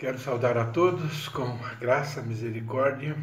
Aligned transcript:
Quero 0.00 0.16
saudar 0.16 0.56
a 0.56 0.64
todos 0.64 1.26
com 1.26 1.42
a 1.42 1.74
graça, 1.74 2.20
a 2.20 2.22
misericórdia 2.22 3.16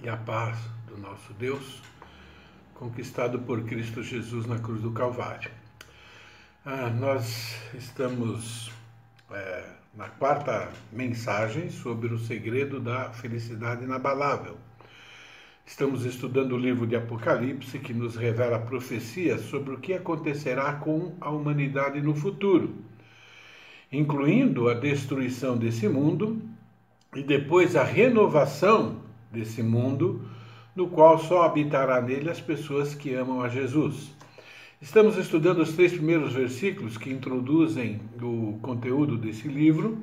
e 0.00 0.08
a 0.08 0.16
paz 0.16 0.56
do 0.86 0.96
nosso 0.96 1.32
Deus, 1.32 1.82
conquistado 2.74 3.40
por 3.40 3.64
Cristo 3.64 4.00
Jesus 4.00 4.46
na 4.46 4.60
cruz 4.60 4.82
do 4.82 4.92
Calvário. 4.92 5.50
Ah, 6.64 6.88
nós 6.90 7.56
estamos 7.74 8.70
é, 9.32 9.64
na 9.92 10.08
quarta 10.08 10.70
mensagem 10.92 11.70
sobre 11.70 12.14
o 12.14 12.20
segredo 12.20 12.78
da 12.78 13.10
felicidade 13.10 13.82
inabalável. 13.82 14.58
Estamos 15.66 16.04
estudando 16.04 16.52
o 16.52 16.58
livro 16.58 16.86
de 16.86 16.94
Apocalipse, 16.94 17.80
que 17.80 17.92
nos 17.92 18.14
revela 18.14 18.60
profecias 18.60 19.40
sobre 19.40 19.74
o 19.74 19.80
que 19.80 19.94
acontecerá 19.94 20.72
com 20.74 21.16
a 21.20 21.30
humanidade 21.30 22.00
no 22.00 22.14
futuro 22.14 22.89
incluindo 23.92 24.68
a 24.68 24.74
destruição 24.74 25.56
desse 25.56 25.88
mundo 25.88 26.40
e 27.14 27.22
depois 27.22 27.74
a 27.74 27.82
renovação 27.82 28.96
desse 29.32 29.62
mundo, 29.62 30.22
no 30.76 30.88
qual 30.88 31.18
só 31.18 31.42
habitará 31.42 32.00
nele 32.00 32.30
as 32.30 32.40
pessoas 32.40 32.94
que 32.94 33.12
amam 33.14 33.42
a 33.42 33.48
Jesus. 33.48 34.14
Estamos 34.80 35.18
estudando 35.18 35.58
os 35.58 35.74
três 35.74 35.92
primeiros 35.92 36.32
versículos 36.32 36.96
que 36.96 37.10
introduzem 37.10 38.00
o 38.22 38.58
conteúdo 38.62 39.18
desse 39.18 39.48
livro 39.48 39.98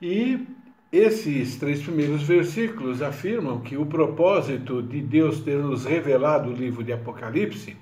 e 0.00 0.46
esses 0.92 1.56
três 1.56 1.82
primeiros 1.82 2.22
versículos 2.22 3.02
afirmam 3.02 3.60
que 3.60 3.76
o 3.76 3.84
propósito 3.84 4.80
de 4.80 5.02
Deus 5.02 5.40
ter 5.40 5.58
nos 5.58 5.84
revelado 5.84 6.50
o 6.50 6.54
livro 6.54 6.84
de 6.84 6.92
Apocalipse 6.92 7.76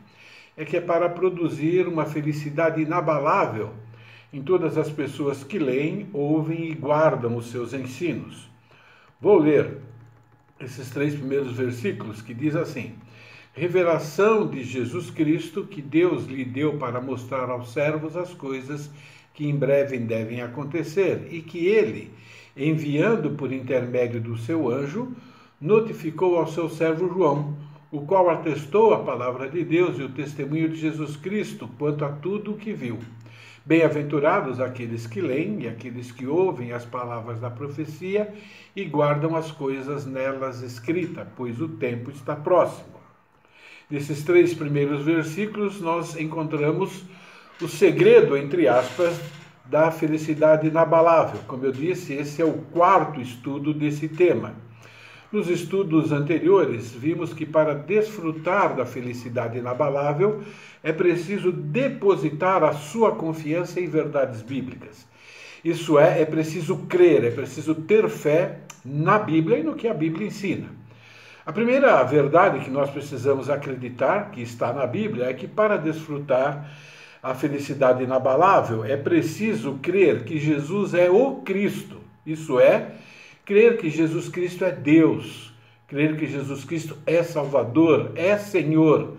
é 0.57 0.65
que 0.65 0.77
é 0.77 0.81
para 0.81 1.09
produzir 1.09 1.87
uma 1.87 2.07
felicidade 2.07 2.81
inabalável 2.81 3.73
em 4.35 4.43
todas 4.43 4.77
as 4.77 4.91
pessoas 4.91 5.45
que 5.45 5.61
leem, 5.61 6.09
ouvem 6.13 6.73
e 6.73 6.75
guardam 6.75 7.37
os 7.37 7.53
seus 7.53 7.73
ensinos. 7.73 8.51
Vou 9.21 9.39
ler 9.39 9.79
esses 10.59 10.91
três 10.91 11.15
primeiros 11.15 11.53
versículos 11.53 12.21
que 12.21 12.35
diz 12.35 12.57
assim: 12.57 12.95
Revelação 13.53 14.49
de 14.49 14.65
Jesus 14.65 15.09
Cristo 15.09 15.63
que 15.63 15.81
Deus 15.81 16.25
lhe 16.25 16.45
deu 16.45 16.77
para 16.79 17.01
mostrar 17.01 17.49
aos 17.49 17.73
servos 17.73 18.17
as 18.17 18.35
coisas 18.35 18.91
que 19.33 19.47
em 19.47 19.55
breve 19.55 19.99
devem 19.99 20.43
acontecer 20.43 21.29
e 21.31 21.41
que 21.41 21.69
ele, 21.69 22.11
enviando 22.57 23.31
por 23.37 23.53
intermédio 23.53 24.21
do 24.21 24.37
seu 24.37 24.69
anjo, 24.69 25.13
notificou 25.61 26.39
ao 26.39 26.49
seu 26.49 26.69
servo 26.69 27.07
João, 27.07 27.57
o 27.93 28.01
qual 28.01 28.29
atestou 28.31 28.93
a 28.93 29.05
palavra 29.05 29.49
de 29.49 29.63
Deus 29.63 29.97
e 29.97 30.03
o 30.03 30.09
testemunho 30.09 30.69
de 30.71 30.75
Jesus 30.77 31.17
Cristo 31.17 31.71
quanto 31.79 32.05
a 32.05 32.11
tudo 32.11 32.51
o 32.51 32.57
que 32.57 32.73
viu. 32.73 32.99
Bem-aventurados 33.67 34.61
aqueles 34.61 35.07
que 35.07 35.23
leem 35.23 35.63
e 35.63 35.69
aqueles 35.69 36.13
que 36.13 36.27
ouvem 36.27 36.73
as 36.73 36.85
palavras 36.85 37.41
da 37.41 37.49
profecia 37.49 38.35
e 38.77 38.85
guardam 38.85 39.35
as 39.35 39.51
coisas 39.51 40.05
nelas 40.05 40.61
escritas, 40.61 41.27
pois 41.35 41.59
o 41.63 41.69
tempo 41.69 42.11
está 42.11 42.37
próximo. 42.37 43.01
Nesses 43.89 44.23
três 44.23 44.53
primeiros 44.53 45.03
versículos, 45.03 45.81
nós 45.81 46.15
encontramos 46.15 47.05
o 47.59 47.67
segredo, 47.67 48.37
entre 48.37 48.69
aspas, 48.69 49.19
da 49.65 49.91
felicidade 49.91 50.67
inabalável. 50.67 51.41
Como 51.47 51.65
eu 51.65 51.73
disse, 51.73 52.13
esse 52.13 52.43
é 52.43 52.45
o 52.45 52.59
quarto 52.71 53.19
estudo 53.19 53.73
desse 53.73 54.09
tema. 54.09 54.55
Nos 55.35 55.51
estudos 55.51 56.13
anteriores, 56.13 56.93
vimos 56.93 57.35
que 57.35 57.45
para 57.45 57.75
desfrutar 57.75 58.77
da 58.77 58.87
felicidade 58.87 59.59
inabalável 59.59 60.45
é 60.81 60.93
preciso 60.93 61.51
depositar 61.51 62.63
a 62.63 62.73
sua 62.73 63.17
confiança 63.17 63.81
em 63.81 63.89
verdades 63.89 64.43
bíblicas. 64.43 65.05
Isso 65.65 65.99
é, 65.99 66.23
é 66.23 66.25
preciso 66.25 66.77
crer, 66.89 67.25
é 67.25 67.33
preciso 67.33 67.75
ter 67.75 68.09
fé 68.09 68.61
na 68.85 69.19
Bíblia 69.19 69.59
e 69.59 69.65
no 69.65 69.75
que 69.75 69.89
a 69.89 69.93
Bíblia 69.93 70.29
ensina. 70.29 70.69
A 71.45 71.53
primeira 71.53 72.01
verdade 72.05 72.61
que 72.61 72.71
nós 72.71 72.89
precisamos 72.91 73.51
acreditar, 73.51 74.31
que 74.31 74.41
está 74.41 74.73
na 74.73 74.87
Bíblia, 74.87 75.25
é 75.25 75.35
que 75.35 75.49
para 75.49 75.77
desfrutar 75.77 76.71
a 77.21 77.35
felicidade 77.35 78.05
inabalável 78.05 78.85
é 78.85 78.97
preciso 78.97 79.81
crer 79.83 80.23
que 80.23 80.39
Jesus 80.39 80.95
é 80.95 81.11
o 81.11 81.43
Cristo. 81.45 81.97
Isso 82.25 82.61
é, 82.61 82.93
Crer 83.45 83.77
que 83.77 83.91
Jesus 83.91 84.29
Cristo 84.29 84.65
é 84.65 84.71
Deus, 84.71 85.53
crer 85.87 86.17
que 86.17 86.27
Jesus 86.27 86.65
Cristo 86.65 86.97
é 87.07 87.23
Salvador, 87.23 88.13
é 88.17 88.39
Senhor. 88.39 89.19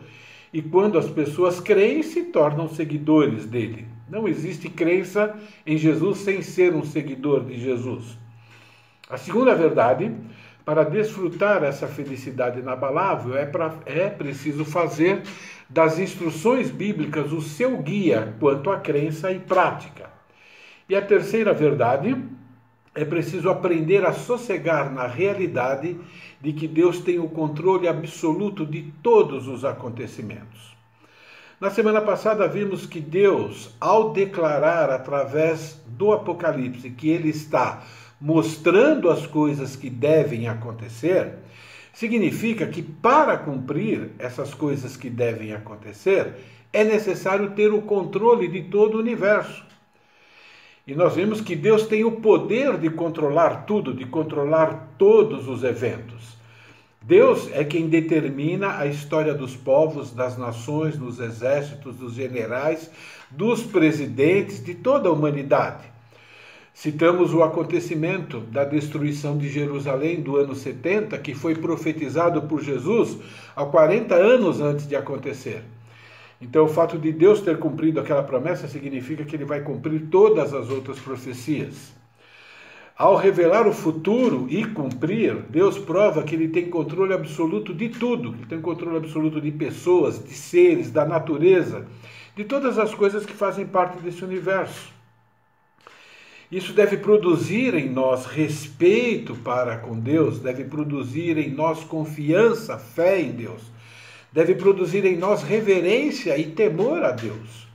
E 0.52 0.63
quando 0.63 0.97
as 0.97 1.08
pessoas 1.08 1.59
creem, 1.59 2.02
se 2.02 2.24
tornam 2.24 2.68
seguidores 2.68 3.46
dele. 3.46 3.88
Não 4.09 4.28
existe 4.28 4.68
crença 4.68 5.35
em 5.66 5.78
Jesus 5.78 6.19
sem 6.19 6.41
ser 6.41 6.74
um 6.74 6.84
seguidor 6.84 7.44
de 7.46 7.59
Jesus. 7.59 8.18
A 9.08 9.18
segunda 9.18 9.53
verdade, 9.53 10.12
para 10.64 10.84
desfrutar 10.84 11.64
essa 11.64 11.88
felicidade 11.88 12.59
inabalável, 12.59 13.38
é, 13.38 13.46
pra, 13.46 13.75
é 13.85 14.09
preciso 14.09 14.66
fazer 14.66 15.22
das 15.69 16.00
instruções 16.00 16.72
bíblicas 16.72 17.31
o 17.31 17.41
seu 17.41 17.78
guia 17.78 18.34
quanto 18.40 18.72
à 18.72 18.80
crença 18.80 19.31
e 19.31 19.40
prática. 19.40 20.09
E 20.90 20.96
a 20.96 21.02
terceira 21.02 21.53
verdade 21.53 22.16
é 22.95 23.03
preciso 23.03 23.50
aprender 23.50 24.06
a 24.06 24.13
sossegar 24.13 24.91
na 24.91 25.06
realidade 25.06 26.00
de 26.41 26.53
que 26.53 26.67
Deus 26.67 27.00
tem 27.00 27.19
o 27.19 27.28
controle 27.28 27.88
absoluto 27.88 28.66
de 28.66 28.83
todos 29.03 29.47
os 29.47 29.66
acontecimentos. 29.66 30.73
Na 31.59 31.69
semana 31.69 32.01
passada 32.01 32.47
vimos 32.47 32.85
que 32.85 33.00
Deus, 33.00 33.75
ao 33.79 34.13
declarar 34.13 34.89
através 34.89 35.81
do 35.88 36.13
Apocalipse 36.13 36.89
que 36.89 37.09
Ele 37.09 37.29
está 37.29 37.84
mostrando 38.19 39.09
as 39.09 39.28
coisas 39.28 39.75
que 39.75 39.89
devem 39.89 40.47
acontecer, 40.47 41.34
significa 41.94 42.67
que 42.67 42.81
para 42.81 43.38
cumprir 43.38 44.11
essas 44.19 44.53
coisas 44.53 44.97
que 44.97 45.09
devem 45.09 45.53
acontecer, 45.53 46.34
é 46.72 46.84
necessário 46.84 47.51
ter 47.51 47.73
o 47.73 47.81
controle 47.81 48.47
de 48.50 48.63
todo 48.63 48.95
o 48.95 49.00
universo. 49.00 49.66
E 50.88 50.94
nós 50.94 51.16
vimos 51.16 51.41
que 51.41 51.56
Deus 51.56 51.88
tem 51.88 52.03
o 52.03 52.12
poder 52.12 52.78
de 52.78 52.91
controlar 52.91 53.66
tudo, 53.66 53.91
de 53.91 54.06
controlar 54.06 54.94
todos 55.00 55.47
os 55.47 55.63
eventos. 55.63 56.38
Deus 57.01 57.50
é 57.53 57.63
quem 57.63 57.88
determina 57.88 58.78
a 58.78 58.85
história 58.85 59.34
dos 59.34 59.56
povos, 59.56 60.12
das 60.12 60.38
nações, 60.38 60.96
dos 60.96 61.19
exércitos, 61.19 61.96
dos 61.96 62.13
generais, 62.13 62.91
dos 63.31 63.63
presidentes, 63.63 64.63
de 64.63 64.75
toda 64.75 65.09
a 65.09 65.12
humanidade. 65.12 65.84
Citamos 66.72 67.34
o 67.34 67.41
acontecimento 67.41 68.41
da 68.41 68.63
destruição 68.63 69.38
de 69.38 69.50
Jerusalém 69.50 70.22
do 70.22 70.35
ano 70.35 70.53
70, 70.53 71.17
que 71.19 71.34
foi 71.34 71.56
profetizado 71.56 72.44
por 72.44 72.62
Jesus 72.62 73.17
há 73.56 73.66
40 73.66 74.13
anos 74.13 74.59
antes 74.59 74.88
de 74.88 74.96
acontecer. 74.96 75.63
Então, 76.41 76.66
o 76.66 76.69
fato 76.69 76.97
de 76.97 77.12
Deus 77.12 77.41
ter 77.41 77.57
cumprido 77.57 78.00
aquela 78.00 78.23
promessa 78.23 78.68
significa 78.68 79.23
que 79.23 79.35
ele 79.35 79.46
vai 79.46 79.62
cumprir 79.62 80.07
todas 80.12 80.53
as 80.53 80.69
outras 80.69 81.00
profecias. 81.00 81.94
Ao 82.97 83.16
revelar 83.16 83.68
o 83.68 83.73
futuro 83.73 84.47
e 84.50 84.63
cumprir, 84.66 85.35
Deus 85.50 85.78
prova 85.78 86.23
que 86.23 86.35
ele 86.35 86.47
tem 86.47 86.69
controle 86.69 87.13
absoluto 87.13 87.73
de 87.73 87.90
tudo, 87.90 88.34
ele 88.35 88.46
tem 88.46 88.62
controle 88.62 88.97
absoluto 88.97 89.41
de 89.41 89.51
pessoas, 89.51 90.23
de 90.23 90.34
seres, 90.34 90.91
da 90.91 91.06
natureza, 91.06 91.85
de 92.35 92.44
todas 92.44 92.78
as 92.78 92.94
coisas 92.94 93.25
que 93.25 93.34
fazem 93.34 93.66
parte 93.66 94.02
desse 94.02 94.23
universo. 94.23 94.94
Isso 96.52 96.73
deve 96.73 96.97
produzir 96.97 97.73
em 97.73 97.90
nós 97.90 98.25
respeito 98.25 99.35
para 99.35 99.78
com 99.78 100.00
Deus, 100.00 100.40
deve 100.40 100.63
produzir 100.63 101.38
em 101.38 101.50
nós 101.50 101.84
confiança, 101.84 102.78
fé 102.78 103.19
em 103.19 103.31
Deus 103.31 103.75
deve 104.35 104.53
produzir 104.53 105.06
em 105.06 105.16
nós 105.16 105.44
reverência 105.44 106.38
e 106.38 106.51
temor 106.51 107.01
a 107.06 107.12
Deus. 107.12 107.66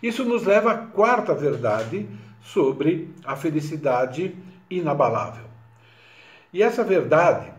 Isso 0.00 0.24
nos 0.24 0.44
leva 0.44 0.70
à 0.70 0.76
quarta 0.76 1.34
verdade 1.34 2.08
sobre 2.40 3.12
a 3.24 3.34
felicidade 3.34 4.32
inabalável. 4.70 5.44
E 6.52 6.62
essa 6.62 6.84
verdade 6.84 7.52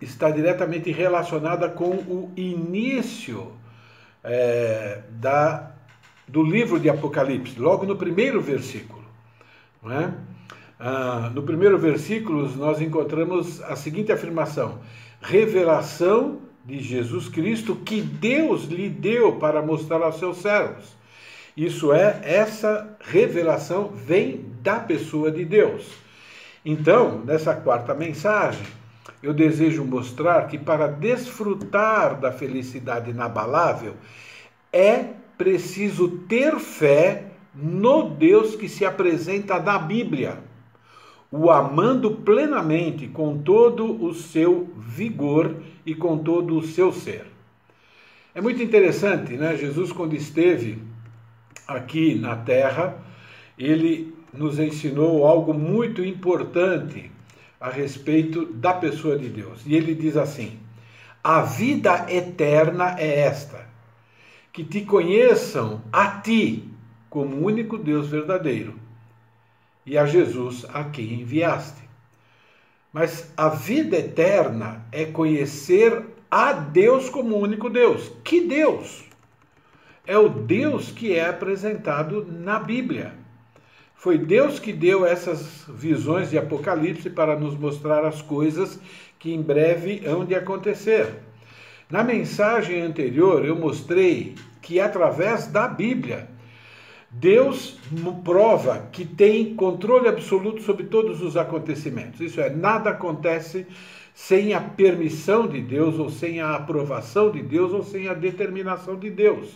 está 0.00 0.30
diretamente 0.30 0.90
relacionada 0.90 1.68
com 1.68 1.90
o 1.90 2.32
início 2.34 3.52
é, 4.24 5.02
da, 5.10 5.70
do 6.26 6.42
livro 6.42 6.80
de 6.80 6.88
Apocalipse, 6.88 7.58
logo 7.60 7.84
no 7.84 7.96
primeiro 7.96 8.40
versículo. 8.40 9.04
Não 9.82 9.92
é? 9.92 10.14
Ah, 10.80 11.30
no 11.34 11.42
primeiro 11.42 11.78
versículo, 11.78 12.48
nós 12.56 12.80
encontramos 12.80 13.60
a 13.64 13.76
seguinte 13.76 14.10
afirmação: 14.10 14.78
revelação 15.20 16.40
de 16.64 16.80
Jesus 16.80 17.28
Cristo 17.28 17.76
que 17.76 18.00
Deus 18.00 18.64
lhe 18.64 18.88
deu 18.88 19.36
para 19.36 19.62
mostrar 19.62 20.02
aos 20.02 20.18
seus 20.18 20.38
servos. 20.38 20.96
Isso 21.56 21.92
é, 21.92 22.20
essa 22.22 22.96
revelação 23.00 23.88
vem 23.88 24.44
da 24.62 24.78
pessoa 24.80 25.30
de 25.30 25.44
Deus. 25.44 25.86
Então, 26.64 27.22
nessa 27.24 27.54
quarta 27.54 27.94
mensagem, 27.94 28.64
eu 29.22 29.34
desejo 29.34 29.84
mostrar 29.84 30.46
que 30.46 30.58
para 30.58 30.86
desfrutar 30.86 32.18
da 32.18 32.32
felicidade 32.32 33.10
inabalável 33.10 33.94
é 34.72 35.04
preciso 35.36 36.08
ter 36.28 36.58
fé 36.58 37.26
no 37.54 38.10
Deus 38.10 38.54
que 38.54 38.68
se 38.68 38.84
apresenta 38.84 39.58
na 39.58 39.78
Bíblia. 39.78 40.38
O 41.32 41.50
amando 41.50 42.10
plenamente 42.10 43.08
com 43.08 43.38
todo 43.38 44.04
o 44.04 44.12
seu 44.12 44.70
vigor 44.76 45.56
e 45.86 45.94
com 45.94 46.18
todo 46.18 46.58
o 46.58 46.62
seu 46.62 46.92
ser. 46.92 47.26
É 48.34 48.40
muito 48.42 48.62
interessante, 48.62 49.32
né? 49.32 49.56
Jesus, 49.56 49.90
quando 49.90 50.14
esteve 50.14 50.78
aqui 51.66 52.14
na 52.16 52.36
terra, 52.36 53.02
ele 53.58 54.14
nos 54.30 54.58
ensinou 54.58 55.26
algo 55.26 55.54
muito 55.54 56.04
importante 56.04 57.10
a 57.58 57.70
respeito 57.70 58.44
da 58.44 58.74
pessoa 58.74 59.18
de 59.18 59.30
Deus. 59.30 59.62
E 59.64 59.74
ele 59.74 59.94
diz 59.94 60.18
assim: 60.18 60.58
A 61.24 61.40
vida 61.40 62.06
eterna 62.10 62.94
é 62.98 63.20
esta, 63.20 63.66
que 64.52 64.62
te 64.62 64.82
conheçam 64.82 65.80
a 65.90 66.20
ti 66.20 66.68
como 67.08 67.46
único 67.46 67.78
Deus 67.78 68.08
verdadeiro 68.08 68.81
e 69.84 69.98
a 69.98 70.06
Jesus 70.06 70.64
a 70.72 70.84
quem 70.84 71.20
enviaste. 71.20 71.82
Mas 72.92 73.32
a 73.36 73.48
vida 73.48 73.96
eterna 73.96 74.84
é 74.92 75.04
conhecer 75.04 76.04
a 76.30 76.52
Deus 76.52 77.08
como 77.08 77.36
único 77.36 77.70
Deus. 77.70 78.10
Que 78.22 78.40
Deus? 78.42 79.04
É 80.06 80.18
o 80.18 80.28
Deus 80.28 80.90
que 80.90 81.14
é 81.14 81.28
apresentado 81.28 82.26
na 82.28 82.58
Bíblia. 82.58 83.14
Foi 83.94 84.18
Deus 84.18 84.58
que 84.58 84.72
deu 84.72 85.06
essas 85.06 85.64
visões 85.68 86.30
de 86.30 86.36
Apocalipse 86.36 87.08
para 87.08 87.38
nos 87.38 87.56
mostrar 87.56 88.04
as 88.04 88.20
coisas 88.20 88.80
que 89.18 89.32
em 89.32 89.40
breve 89.40 90.02
hão 90.04 90.24
de 90.24 90.34
acontecer. 90.34 91.08
Na 91.88 92.02
mensagem 92.02 92.82
anterior, 92.82 93.44
eu 93.44 93.54
mostrei 93.54 94.34
que 94.60 94.80
através 94.80 95.46
da 95.46 95.68
Bíblia, 95.68 96.28
Deus 97.12 97.76
prova 98.24 98.88
que 98.90 99.04
tem 99.04 99.54
controle 99.54 100.08
absoluto 100.08 100.62
sobre 100.62 100.84
todos 100.84 101.20
os 101.20 101.36
acontecimentos. 101.36 102.20
Isso 102.20 102.40
é, 102.40 102.48
nada 102.48 102.90
acontece 102.90 103.66
sem 104.14 104.54
a 104.54 104.60
permissão 104.60 105.46
de 105.46 105.60
Deus, 105.60 105.98
ou 105.98 106.10
sem 106.10 106.40
a 106.40 106.54
aprovação 106.54 107.30
de 107.30 107.42
Deus, 107.42 107.72
ou 107.72 107.82
sem 107.82 108.08
a 108.08 108.14
determinação 108.14 108.96
de 108.96 109.10
Deus. 109.10 109.50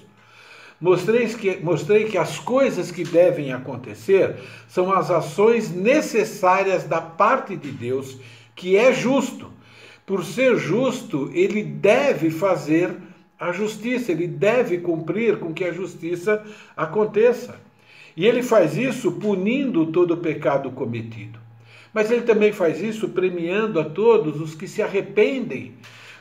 Mostrei 0.78 1.26
que, 1.28 1.56
mostrei 1.56 2.04
que 2.04 2.18
as 2.18 2.38
coisas 2.38 2.90
que 2.90 3.02
devem 3.02 3.52
acontecer 3.52 4.36
são 4.68 4.92
as 4.92 5.10
ações 5.10 5.70
necessárias 5.70 6.84
da 6.84 7.00
parte 7.00 7.56
de 7.56 7.70
Deus, 7.70 8.18
que 8.54 8.76
é 8.76 8.92
justo. 8.92 9.50
Por 10.04 10.24
ser 10.24 10.56
justo, 10.56 11.30
ele 11.32 11.62
deve 11.62 12.30
fazer 12.30 12.94
a 13.38 13.52
justiça, 13.52 14.12
ele 14.12 14.26
deve 14.26 14.78
cumprir 14.78 15.38
com 15.38 15.52
que 15.52 15.64
a 15.64 15.72
justiça 15.72 16.42
aconteça. 16.76 17.60
E 18.16 18.24
ele 18.24 18.42
faz 18.42 18.76
isso 18.76 19.12
punindo 19.12 19.86
todo 19.86 20.14
o 20.14 20.16
pecado 20.16 20.70
cometido. 20.70 21.38
Mas 21.92 22.10
ele 22.10 22.22
também 22.22 22.52
faz 22.52 22.80
isso 22.80 23.10
premiando 23.10 23.78
a 23.78 23.84
todos 23.84 24.40
os 24.40 24.54
que 24.54 24.66
se 24.66 24.82
arrependem 24.82 25.74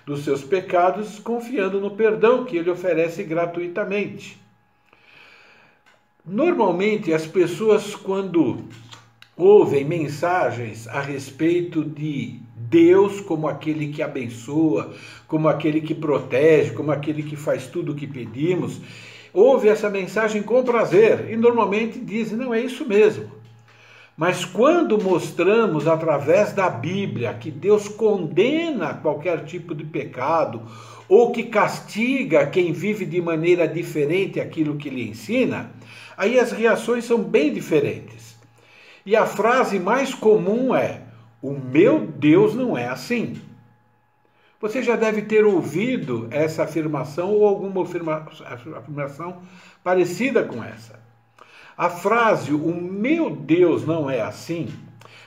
dos 0.05 0.23
seus 0.23 0.43
pecados, 0.43 1.19
confiando 1.19 1.79
no 1.79 1.91
perdão 1.91 2.45
que 2.45 2.57
ele 2.57 2.69
oferece 2.69 3.23
gratuitamente. 3.23 4.37
Normalmente, 6.25 7.13
as 7.13 7.25
pessoas, 7.25 7.95
quando 7.95 8.65
ouvem 9.37 9.83
mensagens 9.85 10.87
a 10.87 10.99
respeito 10.99 11.83
de 11.83 12.39
Deus 12.69 13.21
como 13.21 13.47
aquele 13.47 13.87
que 13.87 14.01
abençoa, 14.01 14.93
como 15.27 15.47
aquele 15.47 15.81
que 15.81 15.93
protege, 15.93 16.71
como 16.71 16.91
aquele 16.91 17.23
que 17.23 17.35
faz 17.35 17.67
tudo 17.67 17.91
o 17.91 17.95
que 17.95 18.07
pedimos, 18.07 18.81
ouve 19.33 19.67
essa 19.67 19.89
mensagem 19.89 20.41
com 20.41 20.63
prazer 20.63 21.29
e 21.29 21.35
normalmente 21.35 21.99
dizem: 21.99 22.37
não 22.37 22.53
é 22.53 22.61
isso 22.61 22.85
mesmo. 22.85 23.29
Mas 24.17 24.45
quando 24.45 25.01
mostramos 25.01 25.87
através 25.87 26.53
da 26.53 26.69
Bíblia 26.69 27.33
que 27.33 27.51
Deus 27.51 27.89
condena 27.89 28.93
qualquer 28.93 29.43
tipo 29.43 29.75
de 29.75 29.83
pecado 29.83 30.61
ou 31.09 31.31
que 31.31 31.43
castiga 31.43 32.47
quem 32.47 32.71
vive 32.71 33.05
de 33.05 33.21
maneira 33.21 33.67
diferente 33.67 34.39
aquilo 34.39 34.77
que 34.77 34.89
lhe 34.89 35.09
ensina, 35.09 35.69
aí 36.15 36.39
as 36.39 36.53
reações 36.53 37.03
são 37.03 37.21
bem 37.21 37.53
diferentes. 37.53 38.37
E 39.05 39.15
a 39.15 39.25
frase 39.25 39.79
mais 39.79 40.13
comum 40.13 40.73
é: 40.73 41.01
o 41.41 41.53
meu 41.53 42.05
Deus 42.05 42.55
não 42.55 42.77
é 42.77 42.87
assim. 42.87 43.41
Você 44.59 44.81
já 44.81 44.95
deve 44.95 45.23
ter 45.23 45.45
ouvido 45.45 46.27
essa 46.31 46.63
afirmação 46.63 47.31
ou 47.31 47.45
alguma 47.45 47.83
afirmação 47.83 49.41
parecida 49.83 50.43
com 50.43 50.63
essa. 50.63 50.99
A 51.77 51.89
frase 51.89 52.53
o 52.53 52.73
meu 52.73 53.29
Deus 53.29 53.85
não 53.85 54.09
é 54.09 54.21
assim 54.21 54.71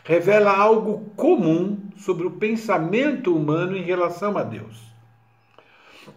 revela 0.09 0.57
algo 0.57 1.13
comum 1.15 1.77
sobre 1.99 2.27
o 2.27 2.31
pensamento 2.31 3.37
humano 3.37 3.77
em 3.77 3.83
relação 3.83 4.39
a 4.39 4.43
Deus. 4.43 4.89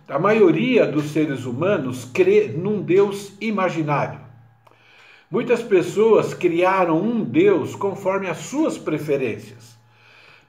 A 0.07 0.17
maioria 0.17 0.87
dos 0.87 1.11
seres 1.11 1.43
humanos 1.43 2.05
crê 2.05 2.47
num 2.47 2.81
Deus 2.81 3.33
imaginário. 3.41 4.21
Muitas 5.29 5.61
pessoas 5.61 6.33
criaram 6.33 7.01
um 7.01 7.21
Deus 7.21 7.75
conforme 7.75 8.29
as 8.29 8.37
suas 8.37 8.77
preferências. 8.77 9.75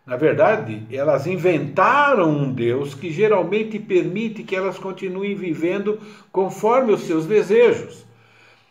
Na 0.05 0.17
verdade, 0.17 0.85
elas 0.91 1.29
inventaram 1.29 2.29
um 2.29 2.53
Deus 2.53 2.93
que 2.93 3.11
geralmente 3.11 3.79
permite 3.79 4.43
que 4.43 4.57
elas 4.57 4.77
continuem 4.77 5.35
vivendo 5.35 6.01
conforme 6.33 6.93
os 6.93 7.03
seus 7.03 7.25
desejos. 7.25 8.05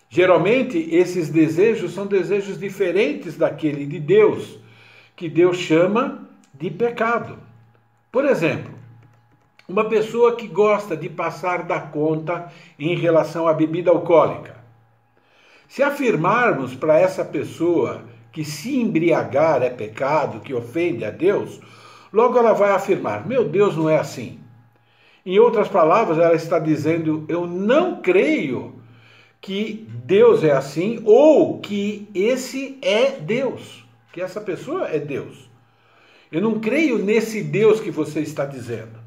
Geralmente, 0.10 0.78
esses 0.94 1.30
desejos 1.30 1.94
são 1.94 2.06
desejos 2.06 2.60
diferentes 2.60 3.38
daquele 3.38 3.86
de 3.86 3.98
Deus, 3.98 4.60
que 5.16 5.30
Deus 5.30 5.56
chama 5.58 6.28
de 6.54 6.70
pecado. 6.70 7.40
Por 8.12 8.26
exemplo, 8.26 8.74
uma 9.70 9.86
pessoa 9.86 10.36
que 10.36 10.48
gosta 10.48 10.98
de 10.98 11.08
passar 11.08 11.64
da 11.64 11.80
conta 11.80 12.52
em 12.78 12.94
relação 12.94 13.48
à 13.48 13.54
bebida 13.54 13.90
alcoólica. 13.90 14.58
Se 15.66 15.82
afirmarmos 15.82 16.76
para 16.76 17.00
essa 17.00 17.24
pessoa 17.24 18.11
que 18.32 18.46
se 18.46 18.76
embriagar 18.76 19.62
é 19.62 19.70
pecado, 19.70 20.40
que 20.40 20.54
ofende 20.54 21.04
a 21.04 21.12
Deus, 21.12 21.60
logo 22.12 22.38
ela 22.38 22.54
vai 22.54 22.72
afirmar: 22.72 23.28
meu 23.28 23.48
Deus 23.48 23.76
não 23.76 23.90
é 23.90 23.98
assim. 23.98 24.40
Em 25.26 25.38
outras 25.38 25.68
palavras, 25.68 26.18
ela 26.18 26.36
está 26.36 26.58
dizendo: 26.58 27.26
eu 27.28 27.46
não 27.46 28.02
creio 28.02 28.82
que 29.40 29.88
Deus 30.06 30.44
é 30.44 30.52
assim 30.52 31.02
ou 31.04 31.60
que 31.60 32.08
esse 32.14 32.78
é 32.82 33.12
Deus, 33.12 33.84
que 34.14 34.22
essa 34.22 34.40
pessoa 34.40 34.88
é 34.88 35.00
Deus. 35.00 35.50
Eu 36.32 36.42
não 36.42 36.60
creio 36.60 36.98
nesse 36.98 37.44
Deus 37.44 37.82
que 37.82 37.92
você 37.92 38.22
está 38.22 38.46
dizendo. 38.46 39.02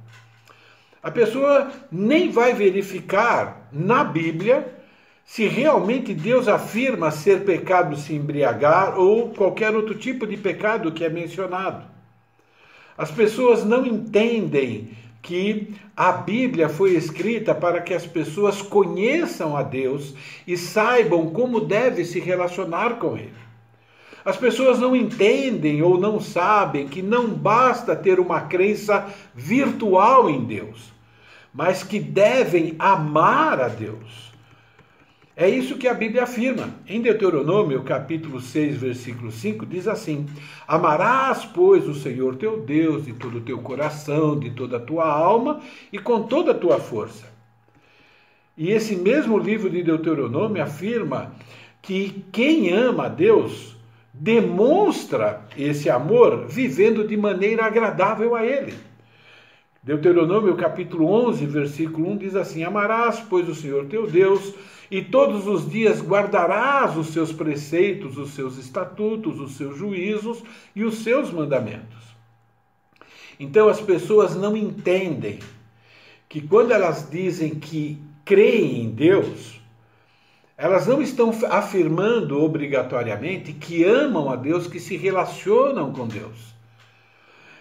A 1.02 1.10
pessoa 1.10 1.70
nem 1.90 2.30
vai 2.30 2.52
verificar 2.52 3.68
na 3.72 4.04
Bíblia 4.04 4.83
se 5.24 5.46
realmente 5.46 6.12
Deus 6.12 6.48
afirma 6.48 7.10
ser 7.10 7.44
pecado 7.44 7.96
se 7.96 8.14
embriagar 8.14 8.98
ou 8.98 9.30
qualquer 9.30 9.74
outro 9.74 9.94
tipo 9.94 10.26
de 10.26 10.36
pecado 10.36 10.92
que 10.92 11.04
é 11.04 11.08
mencionado. 11.08 11.84
As 12.96 13.10
pessoas 13.10 13.64
não 13.64 13.84
entendem 13.84 14.90
que 15.22 15.74
a 15.96 16.12
Bíblia 16.12 16.68
foi 16.68 16.94
escrita 16.94 17.54
para 17.54 17.80
que 17.80 17.94
as 17.94 18.06
pessoas 18.06 18.60
conheçam 18.60 19.56
a 19.56 19.62
Deus 19.62 20.14
e 20.46 20.56
saibam 20.56 21.30
como 21.30 21.60
deve 21.60 22.04
se 22.04 22.20
relacionar 22.20 22.98
com 22.98 23.16
Ele. 23.16 23.32
As 24.24 24.36
pessoas 24.36 24.78
não 24.78 24.94
entendem 24.94 25.82
ou 25.82 25.98
não 25.98 26.20
sabem 26.20 26.88
que 26.88 27.02
não 27.02 27.28
basta 27.28 27.96
ter 27.96 28.20
uma 28.20 28.42
crença 28.42 29.06
virtual 29.34 30.30
em 30.30 30.44
Deus, 30.44 30.92
mas 31.52 31.82
que 31.82 31.98
devem 31.98 32.74
amar 32.78 33.60
a 33.60 33.68
Deus. 33.68 34.23
É 35.36 35.48
isso 35.48 35.76
que 35.76 35.88
a 35.88 35.94
Bíblia 35.94 36.22
afirma. 36.22 36.70
Em 36.86 37.02
Deuteronômio, 37.02 37.82
capítulo 37.82 38.40
6, 38.40 38.76
versículo 38.76 39.32
5, 39.32 39.66
diz 39.66 39.88
assim: 39.88 40.26
Amarás, 40.66 41.44
pois, 41.44 41.88
o 41.88 41.94
Senhor 41.94 42.36
teu 42.36 42.60
Deus 42.60 43.04
de 43.04 43.12
todo 43.14 43.38
o 43.38 43.40
teu 43.40 43.58
coração, 43.58 44.38
de 44.38 44.50
toda 44.50 44.76
a 44.76 44.80
tua 44.80 45.10
alma 45.10 45.60
e 45.92 45.98
com 45.98 46.22
toda 46.22 46.52
a 46.52 46.54
tua 46.54 46.78
força. 46.78 47.26
E 48.56 48.70
esse 48.70 48.94
mesmo 48.94 49.36
livro 49.36 49.68
de 49.68 49.82
Deuteronômio 49.82 50.62
afirma 50.62 51.34
que 51.82 52.24
quem 52.30 52.72
ama 52.72 53.06
a 53.06 53.08
Deus 53.08 53.76
demonstra 54.12 55.44
esse 55.58 55.90
amor 55.90 56.46
vivendo 56.46 57.04
de 57.04 57.16
maneira 57.16 57.64
agradável 57.64 58.36
a 58.36 58.46
Ele. 58.46 58.74
Deuteronômio 59.84 60.56
capítulo 60.56 61.06
11, 61.28 61.44
versículo 61.44 62.10
1 62.12 62.16
diz 62.16 62.34
assim: 62.36 62.64
Amarás, 62.64 63.20
pois, 63.20 63.46
o 63.48 63.54
Senhor 63.54 63.84
teu 63.86 64.06
Deus 64.06 64.54
e 64.90 65.02
todos 65.02 65.46
os 65.46 65.70
dias 65.70 66.00
guardarás 66.00 66.96
os 66.96 67.08
seus 67.08 67.32
preceitos, 67.32 68.16
os 68.16 68.30
seus 68.30 68.56
estatutos, 68.56 69.38
os 69.38 69.56
seus 69.56 69.76
juízos 69.76 70.42
e 70.74 70.84
os 70.84 71.02
seus 71.02 71.30
mandamentos. 71.30 72.02
Então 73.38 73.68
as 73.68 73.80
pessoas 73.80 74.34
não 74.34 74.56
entendem 74.56 75.38
que 76.28 76.40
quando 76.40 76.72
elas 76.72 77.08
dizem 77.10 77.54
que 77.54 77.98
creem 78.24 78.84
em 78.84 78.90
Deus, 78.90 79.60
Elas 80.56 80.86
não 80.86 81.02
estão 81.02 81.30
afirmando 81.50 82.40
obrigatoriamente 82.40 83.52
que 83.52 83.82
amam 83.84 84.30
a 84.30 84.36
Deus, 84.36 84.68
que 84.68 84.78
se 84.78 84.96
relacionam 84.96 85.92
com 85.92 86.06
Deus. 86.06 86.53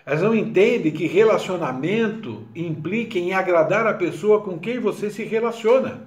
Elas 0.06 0.22
não 0.22 0.36
entendem 0.36 0.92
que 0.92 1.08
relacionamento 1.08 2.46
implica 2.54 3.18
em 3.18 3.34
agradar 3.34 3.88
a 3.88 3.94
pessoa 3.94 4.42
com 4.42 4.60
quem 4.60 4.80
você 4.80 5.10
se 5.10 5.24
relaciona. 5.24 6.02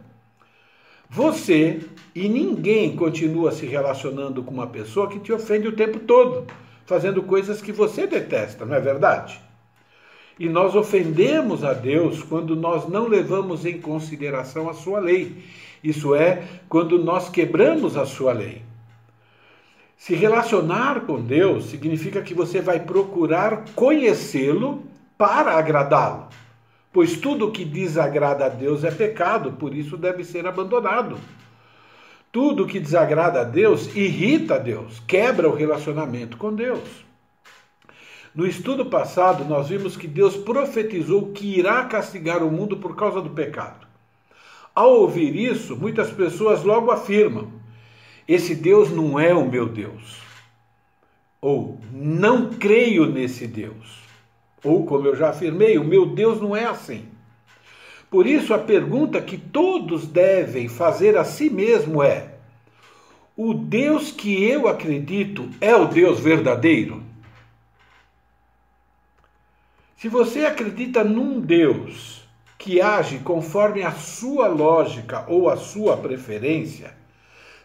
Você 1.08 1.80
e 2.14 2.28
ninguém 2.28 2.94
continua 2.94 3.52
se 3.52 3.64
relacionando 3.64 4.42
com 4.42 4.52
uma 4.52 4.66
pessoa 4.66 5.08
que 5.08 5.20
te 5.20 5.32
ofende 5.32 5.68
o 5.68 5.76
tempo 5.76 6.00
todo, 6.00 6.46
fazendo 6.84 7.22
coisas 7.22 7.62
que 7.62 7.72
você 7.72 8.06
detesta, 8.06 8.66
não 8.66 8.74
é 8.74 8.80
verdade? 8.80 9.40
E 10.38 10.48
nós 10.48 10.74
ofendemos 10.74 11.64
a 11.64 11.72
Deus 11.72 12.22
quando 12.22 12.54
nós 12.54 12.86
não 12.88 13.08
levamos 13.08 13.64
em 13.64 13.80
consideração 13.80 14.68
a 14.68 14.74
sua 14.74 14.98
lei. 14.98 15.42
Isso 15.82 16.14
é, 16.14 16.42
quando 16.68 17.02
nós 17.02 17.30
quebramos 17.30 17.96
a 17.96 18.04
sua 18.04 18.32
lei. 18.34 18.65
Se 19.96 20.14
relacionar 20.14 21.00
com 21.02 21.20
Deus 21.20 21.66
significa 21.66 22.22
que 22.22 22.34
você 22.34 22.60
vai 22.60 22.80
procurar 22.80 23.64
conhecê-lo 23.74 24.84
para 25.16 25.52
agradá-lo. 25.52 26.28
Pois 26.92 27.16
tudo 27.16 27.50
que 27.50 27.64
desagrada 27.64 28.46
a 28.46 28.48
Deus 28.48 28.84
é 28.84 28.90
pecado, 28.90 29.52
por 29.52 29.74
isso 29.74 29.96
deve 29.96 30.24
ser 30.24 30.46
abandonado. 30.46 31.18
Tudo 32.30 32.66
que 32.66 32.78
desagrada 32.78 33.40
a 33.40 33.44
Deus 33.44 33.94
irrita 33.96 34.56
a 34.56 34.58
Deus, 34.58 35.00
quebra 35.06 35.48
o 35.48 35.54
relacionamento 35.54 36.36
com 36.36 36.54
Deus. 36.54 37.04
No 38.34 38.46
estudo 38.46 38.84
passado, 38.84 39.44
nós 39.46 39.70
vimos 39.70 39.96
que 39.96 40.06
Deus 40.06 40.36
profetizou 40.36 41.32
que 41.32 41.58
irá 41.58 41.84
castigar 41.84 42.42
o 42.42 42.50
mundo 42.50 42.76
por 42.76 42.94
causa 42.94 43.22
do 43.22 43.30
pecado. 43.30 43.86
Ao 44.74 44.90
ouvir 44.90 45.34
isso, 45.34 45.74
muitas 45.74 46.10
pessoas 46.10 46.62
logo 46.62 46.90
afirmam: 46.90 47.50
esse 48.28 48.54
Deus 48.54 48.90
não 48.90 49.18
é 49.18 49.32
o 49.32 49.48
meu 49.48 49.68
Deus. 49.68 50.18
Ou 51.40 51.78
não 51.92 52.50
creio 52.50 53.06
nesse 53.06 53.46
Deus. 53.46 54.00
Ou, 54.64 54.84
como 54.84 55.06
eu 55.06 55.14
já 55.14 55.30
afirmei, 55.30 55.78
o 55.78 55.84
meu 55.84 56.06
Deus 56.06 56.40
não 56.40 56.56
é 56.56 56.64
assim. 56.64 57.04
Por 58.10 58.26
isso, 58.26 58.52
a 58.54 58.58
pergunta 58.58 59.20
que 59.20 59.36
todos 59.36 60.06
devem 60.06 60.68
fazer 60.68 61.16
a 61.16 61.24
si 61.24 61.50
mesmo 61.50 62.02
é: 62.02 62.34
o 63.36 63.52
Deus 63.52 64.10
que 64.10 64.42
eu 64.44 64.66
acredito 64.66 65.48
é 65.60 65.74
o 65.74 65.86
Deus 65.86 66.18
verdadeiro? 66.18 67.02
Se 69.96 70.08
você 70.08 70.44
acredita 70.44 71.04
num 71.04 71.40
Deus 71.40 72.22
que 72.58 72.80
age 72.80 73.18
conforme 73.18 73.82
a 73.82 73.92
sua 73.92 74.48
lógica 74.48 75.24
ou 75.28 75.48
a 75.48 75.56
sua 75.56 75.96
preferência, 75.96 76.94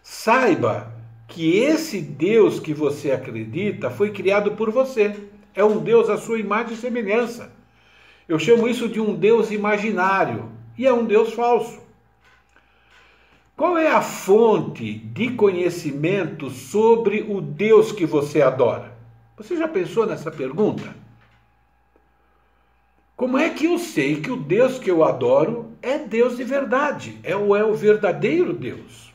saiba 0.01 0.91
que 1.27 1.57
esse 1.57 2.01
Deus 2.01 2.59
que 2.59 2.73
você 2.73 3.11
acredita 3.11 3.89
foi 3.89 4.11
criado 4.11 4.51
por 4.51 4.69
você. 4.71 5.15
É 5.53 5.63
um 5.63 5.79
Deus 5.79 6.09
à 6.09 6.17
sua 6.17 6.39
imagem 6.39 6.73
e 6.73 6.77
semelhança. 6.77 7.51
Eu 8.27 8.39
chamo 8.39 8.67
isso 8.67 8.87
de 8.87 8.99
um 8.99 9.13
Deus 9.13 9.51
imaginário 9.51 10.49
e 10.77 10.85
é 10.85 10.93
um 10.93 11.05
Deus 11.05 11.33
falso. 11.33 11.81
Qual 13.55 13.77
é 13.77 13.87
a 13.87 14.01
fonte 14.01 14.93
de 14.93 15.31
conhecimento 15.31 16.49
sobre 16.49 17.21
o 17.21 17.41
Deus 17.41 17.91
que 17.91 18.05
você 18.05 18.41
adora? 18.41 18.97
Você 19.37 19.55
já 19.55 19.67
pensou 19.67 20.05
nessa 20.05 20.31
pergunta? 20.31 20.95
Como 23.15 23.37
é 23.37 23.49
que 23.49 23.65
eu 23.65 23.77
sei 23.77 24.19
que 24.19 24.31
o 24.31 24.35
Deus 24.35 24.79
que 24.79 24.89
eu 24.89 25.03
adoro 25.03 25.73
é 25.81 25.99
Deus 25.99 26.37
de 26.37 26.43
verdade? 26.43 27.19
É 27.23 27.35
o, 27.35 27.55
é 27.55 27.63
o 27.63 27.73
verdadeiro 27.73 28.53
Deus? 28.53 29.10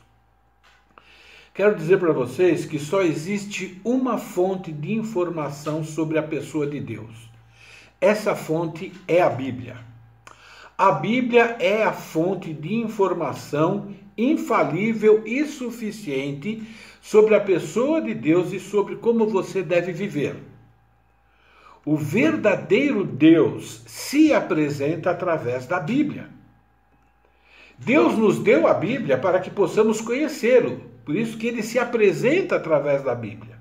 Quero 1.57 1.75
dizer 1.75 1.99
para 1.99 2.13
vocês 2.13 2.65
que 2.65 2.79
só 2.79 3.01
existe 3.01 3.81
uma 3.83 4.17
fonte 4.17 4.71
de 4.71 4.93
informação 4.93 5.83
sobre 5.83 6.17
a 6.17 6.23
pessoa 6.23 6.65
de 6.65 6.79
Deus. 6.79 7.29
Essa 7.99 8.33
fonte 8.33 8.93
é 9.05 9.21
a 9.21 9.29
Bíblia. 9.29 9.77
A 10.77 10.93
Bíblia 10.93 11.57
é 11.59 11.83
a 11.83 11.91
fonte 11.91 12.53
de 12.53 12.75
informação 12.75 13.93
infalível 14.17 15.23
e 15.25 15.45
suficiente 15.45 16.61
sobre 17.01 17.35
a 17.35 17.41
pessoa 17.41 18.01
de 18.01 18.13
Deus 18.13 18.53
e 18.53 18.59
sobre 18.59 18.95
como 18.95 19.27
você 19.27 19.61
deve 19.61 19.91
viver 19.91 20.35
o 21.87 21.95
verdadeiro 21.95 23.05
Deus 23.05 23.81
se 23.85 24.33
apresenta 24.33 25.09
através 25.09 25.65
da 25.65 25.79
Bíblia. 25.79 26.27
Deus 27.77 28.17
nos 28.17 28.39
deu 28.39 28.67
a 28.67 28.73
Bíblia 28.73 29.17
para 29.17 29.39
que 29.39 29.49
possamos 29.49 30.01
conhecê-lo, 30.01 30.81
por 31.07 31.15
isso 31.15 31.37
que 31.37 31.47
ele 31.47 31.63
se 31.63 31.79
apresenta 31.79 32.57
através 32.57 33.01
da 33.01 33.15
Bíblia. 33.15 33.55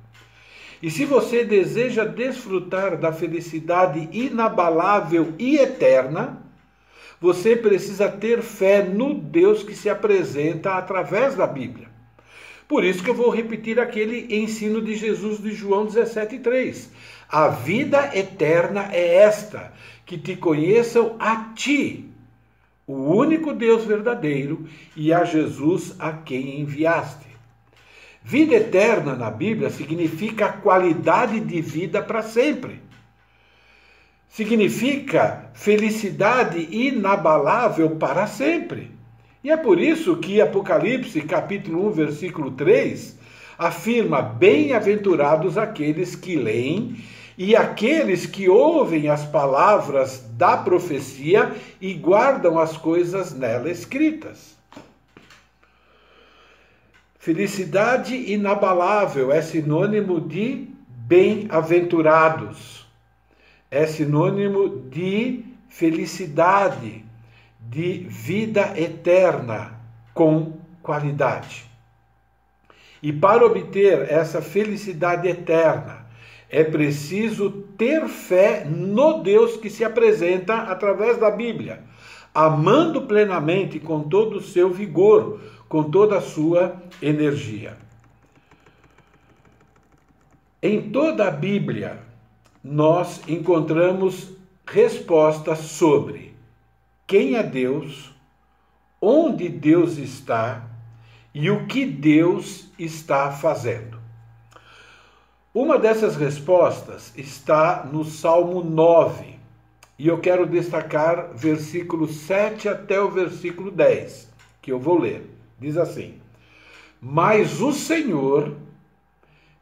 E 0.82 0.90
se 0.90 1.04
você 1.04 1.44
deseja 1.44 2.04
desfrutar 2.04 2.96
da 2.96 3.12
felicidade 3.12 4.08
inabalável 4.10 5.32
e 5.38 5.56
eterna, 5.56 6.42
você 7.20 7.54
precisa 7.54 8.08
ter 8.08 8.42
fé 8.42 8.82
no 8.82 9.14
Deus 9.14 9.62
que 9.62 9.76
se 9.76 9.88
apresenta 9.88 10.72
através 10.72 11.36
da 11.36 11.46
Bíblia. 11.46 11.86
Por 12.66 12.82
isso 12.84 13.00
que 13.00 13.10
eu 13.10 13.14
vou 13.14 13.30
repetir 13.30 13.78
aquele 13.78 14.26
ensino 14.42 14.82
de 14.82 14.96
Jesus 14.96 15.40
de 15.40 15.52
João 15.52 15.86
17,3. 15.86 16.88
A 17.28 17.46
vida 17.46 18.10
eterna 18.12 18.88
é 18.92 19.18
esta, 19.18 19.72
que 20.04 20.18
te 20.18 20.34
conheçam 20.34 21.14
a 21.20 21.52
ti, 21.54 22.10
o 22.88 23.14
único 23.14 23.52
Deus 23.52 23.84
verdadeiro, 23.84 24.66
e 24.96 25.12
a 25.12 25.22
Jesus 25.22 25.94
a 26.00 26.12
quem 26.12 26.58
enviaste. 26.60 27.35
Vida 28.28 28.56
eterna 28.56 29.14
na 29.14 29.30
Bíblia 29.30 29.70
significa 29.70 30.48
qualidade 30.48 31.38
de 31.38 31.60
vida 31.60 32.02
para 32.02 32.24
sempre. 32.24 32.82
Significa 34.28 35.48
felicidade 35.54 36.66
inabalável 36.72 37.90
para 37.90 38.26
sempre. 38.26 38.90
E 39.44 39.50
é 39.52 39.56
por 39.56 39.80
isso 39.80 40.16
que 40.16 40.40
Apocalipse, 40.40 41.20
capítulo 41.20 41.86
1, 41.86 41.90
versículo 41.92 42.50
3, 42.50 43.16
afirma: 43.56 44.20
Bem-aventurados 44.20 45.56
aqueles 45.56 46.16
que 46.16 46.34
leem 46.34 46.96
e 47.38 47.54
aqueles 47.54 48.26
que 48.26 48.48
ouvem 48.48 49.08
as 49.08 49.24
palavras 49.24 50.28
da 50.32 50.56
profecia 50.56 51.54
e 51.80 51.94
guardam 51.94 52.58
as 52.58 52.76
coisas 52.76 53.32
nela 53.32 53.70
escritas. 53.70 54.55
Felicidade 57.26 58.14
inabalável 58.14 59.32
é 59.32 59.42
sinônimo 59.42 60.20
de 60.20 60.68
bem-aventurados, 60.86 62.86
é 63.68 63.84
sinônimo 63.84 64.88
de 64.88 65.44
felicidade, 65.68 67.04
de 67.58 68.06
vida 68.08 68.80
eterna 68.80 69.72
com 70.14 70.52
qualidade. 70.80 71.64
E 73.02 73.12
para 73.12 73.44
obter 73.44 74.08
essa 74.08 74.40
felicidade 74.40 75.26
eterna, 75.26 76.06
é 76.48 76.62
preciso 76.62 77.50
ter 77.76 78.06
fé 78.06 78.64
no 78.64 79.20
Deus 79.20 79.56
que 79.56 79.68
se 79.68 79.84
apresenta 79.84 80.58
através 80.58 81.18
da 81.18 81.32
Bíblia, 81.32 81.82
amando 82.32 83.02
plenamente 83.02 83.80
com 83.80 84.02
todo 84.02 84.36
o 84.36 84.42
seu 84.42 84.70
vigor, 84.70 85.40
com 85.68 85.84
toda 85.90 86.18
a 86.18 86.22
sua 86.22 86.80
energia. 87.00 87.76
Em 90.62 90.90
toda 90.90 91.28
a 91.28 91.30
Bíblia, 91.30 91.98
nós 92.62 93.20
encontramos 93.28 94.32
respostas 94.66 95.58
sobre 95.58 96.34
quem 97.06 97.36
é 97.36 97.42
Deus, 97.42 98.12
onde 99.00 99.48
Deus 99.48 99.96
está 99.98 100.66
e 101.32 101.50
o 101.50 101.66
que 101.66 101.84
Deus 101.84 102.68
está 102.78 103.30
fazendo. 103.30 104.00
Uma 105.54 105.78
dessas 105.78 106.16
respostas 106.16 107.12
está 107.16 107.84
no 107.84 108.04
Salmo 108.04 108.62
9, 108.62 109.36
e 109.98 110.08
eu 110.08 110.18
quero 110.18 110.46
destacar 110.46 111.30
versículo 111.34 112.08
7 112.08 112.68
até 112.68 113.00
o 113.00 113.10
versículo 113.10 113.70
10, 113.70 114.30
que 114.60 114.72
eu 114.72 114.78
vou 114.78 114.98
ler. 114.98 115.35
Diz 115.58 115.76
assim: 115.76 116.14
Mas 117.00 117.60
o 117.60 117.72
Senhor 117.72 118.52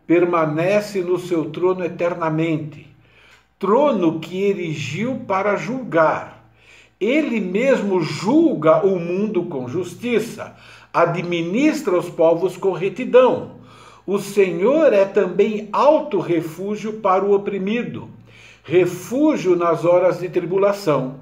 permanece 0.06 1.00
no 1.00 1.18
seu 1.18 1.50
trono 1.50 1.84
eternamente, 1.84 2.86
trono 3.58 4.20
que 4.20 4.42
erigiu 4.42 5.20
para 5.26 5.56
julgar 5.56 6.34
ele 7.00 7.40
mesmo 7.40 8.00
julga 8.00 8.84
o 8.84 8.98
mundo 8.98 9.44
com 9.44 9.68
justiça, 9.68 10.56
administra 10.92 11.98
os 11.98 12.08
povos 12.08 12.56
com 12.56 12.72
retidão. 12.72 13.56
O 14.06 14.18
Senhor 14.18 14.92
é 14.92 15.04
também 15.04 15.68
alto 15.72 16.18
refúgio 16.18 16.94
para 16.94 17.24
o 17.24 17.34
oprimido, 17.34 18.08
refúgio 18.62 19.56
nas 19.56 19.84
horas 19.84 20.20
de 20.20 20.28
tribulação. 20.28 21.20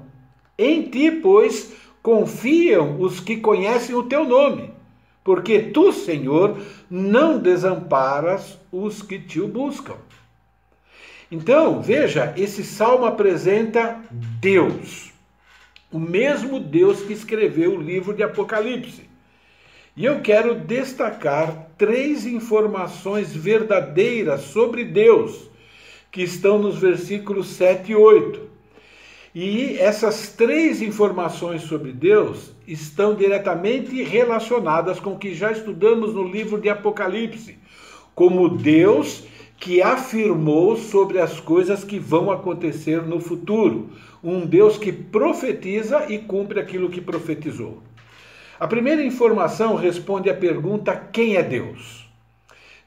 Em 0.57 0.83
ti, 0.83 1.11
pois, 1.11 1.73
confiam 2.03 2.99
os 2.99 3.21
que 3.21 3.37
conhecem 3.37 3.95
o 3.95 4.03
teu 4.03 4.25
nome. 4.25 4.71
porque 5.23 5.59
tu, 5.59 5.93
Senhor, 5.93 6.57
não 6.89 7.39
desamparas 7.39 8.59
os 8.69 9.01
que 9.01 9.17
te 9.17 9.39
buscam. 9.39 9.95
Então, 11.31 11.81
veja, 11.81 12.33
esse 12.35 12.61
salmo 12.61 13.05
apresenta 13.05 14.01
Deus, 14.11 15.13
o 15.89 15.97
mesmo 15.97 16.59
Deus 16.59 17.01
que 17.03 17.13
escreveu 17.13 17.75
o 17.75 17.81
livro 17.81 18.13
de 18.13 18.21
Apocalipse. 18.21 19.09
E 19.95 20.03
eu 20.03 20.19
quero 20.19 20.55
destacar 20.55 21.69
três 21.77 22.25
informações 22.25 23.33
verdadeiras 23.33 24.41
sobre 24.41 24.83
Deus, 24.83 25.49
que 26.11 26.21
estão 26.21 26.59
nos 26.59 26.77
versículos 26.79 27.47
7 27.47 27.93
e 27.93 27.95
8. 27.95 28.52
E 29.35 29.79
essas 29.79 30.29
três 30.29 30.79
informações 30.79 31.63
sobre 31.63 31.91
Deus 31.91 32.51
estão 32.67 33.15
diretamente 33.15 34.03
relacionadas 34.03 34.99
com 34.99 35.13
o 35.13 35.17
que 35.17 35.33
já 35.33 35.51
estudamos 35.51 36.13
no 36.13 36.23
livro 36.23 36.61
de 36.61 36.69
Apocalipse, 36.69 37.57
como 38.13 38.47
Deus 38.47 39.23
que 39.57 39.81
afirmou 39.81 40.75
sobre 40.75 41.19
as 41.19 41.39
coisas 41.39 41.83
que 41.83 41.97
vão 41.97 42.29
acontecer 42.29 43.01
no 43.01 43.19
futuro, 43.19 43.89
um 44.23 44.45
Deus 44.45 44.77
que 44.77 44.91
profetiza 44.91 46.05
e 46.11 46.19
cumpre 46.19 46.59
aquilo 46.59 46.89
que 46.89 47.01
profetizou. 47.01 47.81
A 48.59 48.67
primeira 48.67 49.03
informação 49.03 49.75
responde 49.75 50.29
à 50.29 50.33
pergunta: 50.35 50.95
quem 50.95 51.37
é 51.37 51.41
Deus? 51.41 52.07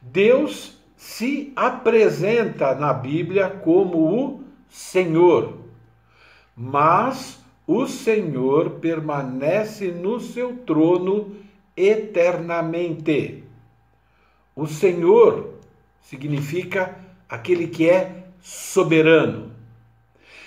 Deus 0.01 0.79
se 0.97 1.53
apresenta 1.57 2.73
na 2.75 2.93
Bíblia 2.93 3.49
como 3.49 3.99
o 3.99 4.45
Senhor 4.69 5.66
mas 6.57 7.39
o 7.67 7.87
Senhor 7.87 8.71
permanece 8.81 9.89
no 9.89 10.19
seu 10.19 10.57
trono 10.59 11.37
eternamente. 11.77 13.45
O 14.55 14.67
Senhor 14.67 15.51
significa 16.01 16.97
aquele 17.29 17.67
que 17.67 17.91
é 17.91 18.25
soberano. 18.41 19.51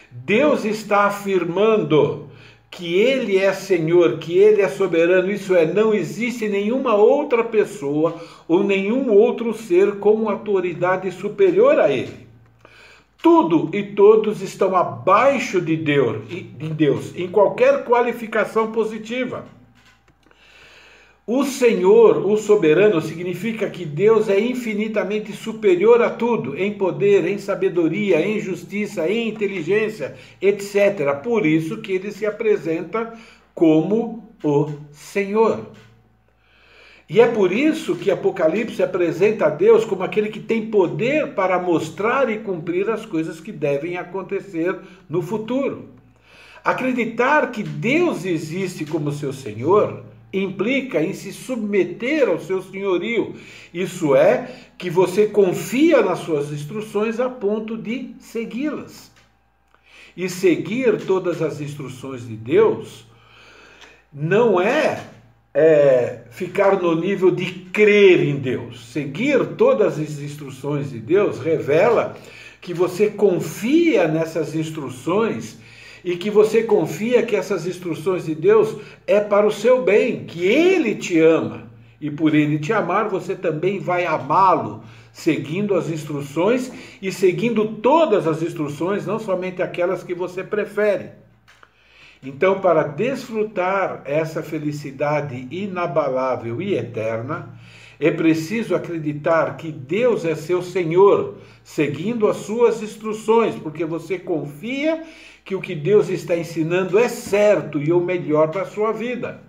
Deus 0.10 0.66
está 0.66 1.06
afirmando 1.06 2.28
que 2.72 2.96
Ele 2.96 3.38
é 3.38 3.54
Senhor, 3.54 4.18
que 4.18 4.38
Ele 4.38 4.62
é 4.62 4.70
soberano, 4.70 5.32
isso 5.32 5.56
é, 5.56 5.72
não 5.72 5.94
existe 5.94 6.48
nenhuma 6.48 6.96
outra 6.96 7.44
pessoa 7.44 8.20
ou 8.48 8.64
nenhum 8.64 9.12
outro 9.12 9.54
ser 9.54 10.00
com 10.00 10.28
autoridade 10.30 11.12
superior 11.12 11.80
a 11.80 11.92
Ele. 11.92 12.29
Tudo 13.22 13.70
e 13.74 13.84
todos 13.84 14.42
estão 14.42 14.76
abaixo 14.76 15.60
de 15.60 15.76
Deus, 15.76 16.28
de 16.28 16.70
Deus, 16.70 17.14
em 17.16 17.28
qualquer 17.28 17.84
qualificação 17.84 18.72
positiva. 18.72 19.46
O 21.28 21.44
Senhor, 21.44 22.26
o 22.26 22.38
soberano, 22.38 23.00
significa 23.02 23.70
que 23.70 23.86
Deus 23.86 24.30
é 24.30 24.40
infinitamente 24.40 25.32
superior 25.32 26.02
a 26.02 26.10
tudo, 26.10 26.58
em 26.58 26.74
poder, 26.74 27.24
em 27.28 27.38
sabedoria, 27.38 28.20
em 28.20 28.40
justiça, 28.40 29.08
em 29.08 29.28
inteligência, 29.30 30.16
etc. 30.42 31.14
Por 31.22 31.46
isso 31.46 31.82
que 31.82 31.92
ele 31.92 32.12
se 32.12 32.26
apresenta 32.26 33.14
como 33.54 34.34
o 34.44 34.72
Senhor. 34.92 35.68
E 37.10 37.20
é 37.20 37.28
por 37.28 37.52
isso 37.52 37.96
que 37.96 38.12
Apocalipse 38.12 38.84
apresenta 38.84 39.48
a 39.48 39.50
Deus 39.50 39.84
como 39.84 40.04
aquele 40.04 40.30
que 40.30 40.40
tem 40.40 40.70
poder 40.70 41.34
para 41.34 41.58
mostrar 41.58 42.30
e 42.30 42.38
cumprir 42.38 42.88
as 42.88 43.04
coisas 43.04 43.40
que 43.40 43.52
devem 43.52 43.98
acontecer 43.98 44.78
no 45.10 45.24
futuro. 45.24 45.90
Acreditar 46.64 47.50
que 47.52 47.64
Deus 47.64 48.26
existe 48.26 48.86
como 48.86 49.12
seu 49.12 49.34
Senhor 49.34 50.04
implica 50.32 51.02
em 51.02 51.14
se 51.14 51.34
submeter 51.34 52.30
ao 52.30 52.40
seu 52.40 52.62
senhorio. 52.62 53.34
Isso 53.74 54.16
é, 54.16 54.48
que 54.78 54.92
você 54.92 55.26
confia 55.26 56.04
nas 56.04 56.20
suas 56.20 56.52
instruções 56.52 57.20
a 57.20 57.28
ponto 57.28 57.76
de 57.76 58.14
segui-las. 58.20 59.10
E 60.16 60.30
seguir 60.30 61.06
todas 61.08 61.42
as 61.42 61.60
instruções 61.60 62.28
de 62.28 62.36
Deus 62.36 63.08
não 64.14 64.62
é 64.62 65.04
é, 65.54 66.20
ficar 66.30 66.80
no 66.82 66.96
nível 66.96 67.32
de 67.32 67.46
crer 67.46 68.22
em 68.22 68.36
Deus. 68.38 68.88
Seguir 68.92 69.46
todas 69.58 70.00
as 70.00 70.20
instruções 70.20 70.92
de 70.92 71.00
Deus 71.00 71.40
revela 71.40 72.16
que 72.62 72.74
você 72.74 73.10
confia 73.10 74.08
nessas 74.08 74.54
instruções 74.54 75.58
e 76.04 76.16
que 76.16 76.30
você 76.30 76.64
confia 76.64 77.24
que 77.24 77.36
essas 77.36 77.66
instruções 77.66 78.26
de 78.26 78.36
Deus 78.36 78.76
é 79.06 79.20
para 79.20 79.46
o 79.46 79.52
seu 79.52 79.84
bem, 79.84 80.26
que 80.26 80.46
Ele 80.46 80.96
te 80.96 81.20
ama. 81.20 81.70
E 82.00 82.10
por 82.10 82.34
Ele 82.34 82.58
te 82.58 82.72
amar, 82.72 83.10
você 83.10 83.36
também 83.36 83.80
vai 83.80 84.06
amá-lo, 84.06 84.84
seguindo 85.12 85.76
as 85.76 85.90
instruções 85.90 86.72
e 87.02 87.12
seguindo 87.12 87.66
todas 87.82 88.26
as 88.26 88.42
instruções, 88.42 89.06
não 89.06 89.20
somente 89.20 89.62
aquelas 89.62 90.04
que 90.04 90.14
você 90.14 90.42
prefere. 90.42 91.10
Então, 92.22 92.60
para 92.60 92.84
desfrutar 92.84 94.02
essa 94.04 94.44
felicidade 94.44 95.48
inabalável 95.50 96.62
e 96.62 96.76
eterna, 96.76 97.58
é 97.98 98.12
preciso 98.12 98.76
acreditar 98.76 99.56
que 99.56 99.72
Deus 99.72 100.26
é 100.26 100.36
seu 100.36 100.62
Senhor, 100.62 101.38
seguindo 101.64 102.28
as 102.28 102.38
suas 102.38 102.84
instruções, 102.84 103.56
porque 103.56 103.86
você 103.86 104.20
confia 104.20 105.04
que 105.46 105.56
o 105.56 105.62
que 105.62 105.74
Deus 105.74 106.10
está 106.10 106.36
ensinando 106.36 107.00
é 107.00 107.08
certo 107.08 107.82
e 107.82 107.92
o 107.92 108.02
melhor 108.02 108.50
para 108.50 108.64
a 108.64 108.70
sua 108.70 108.92
vida. 108.92 109.42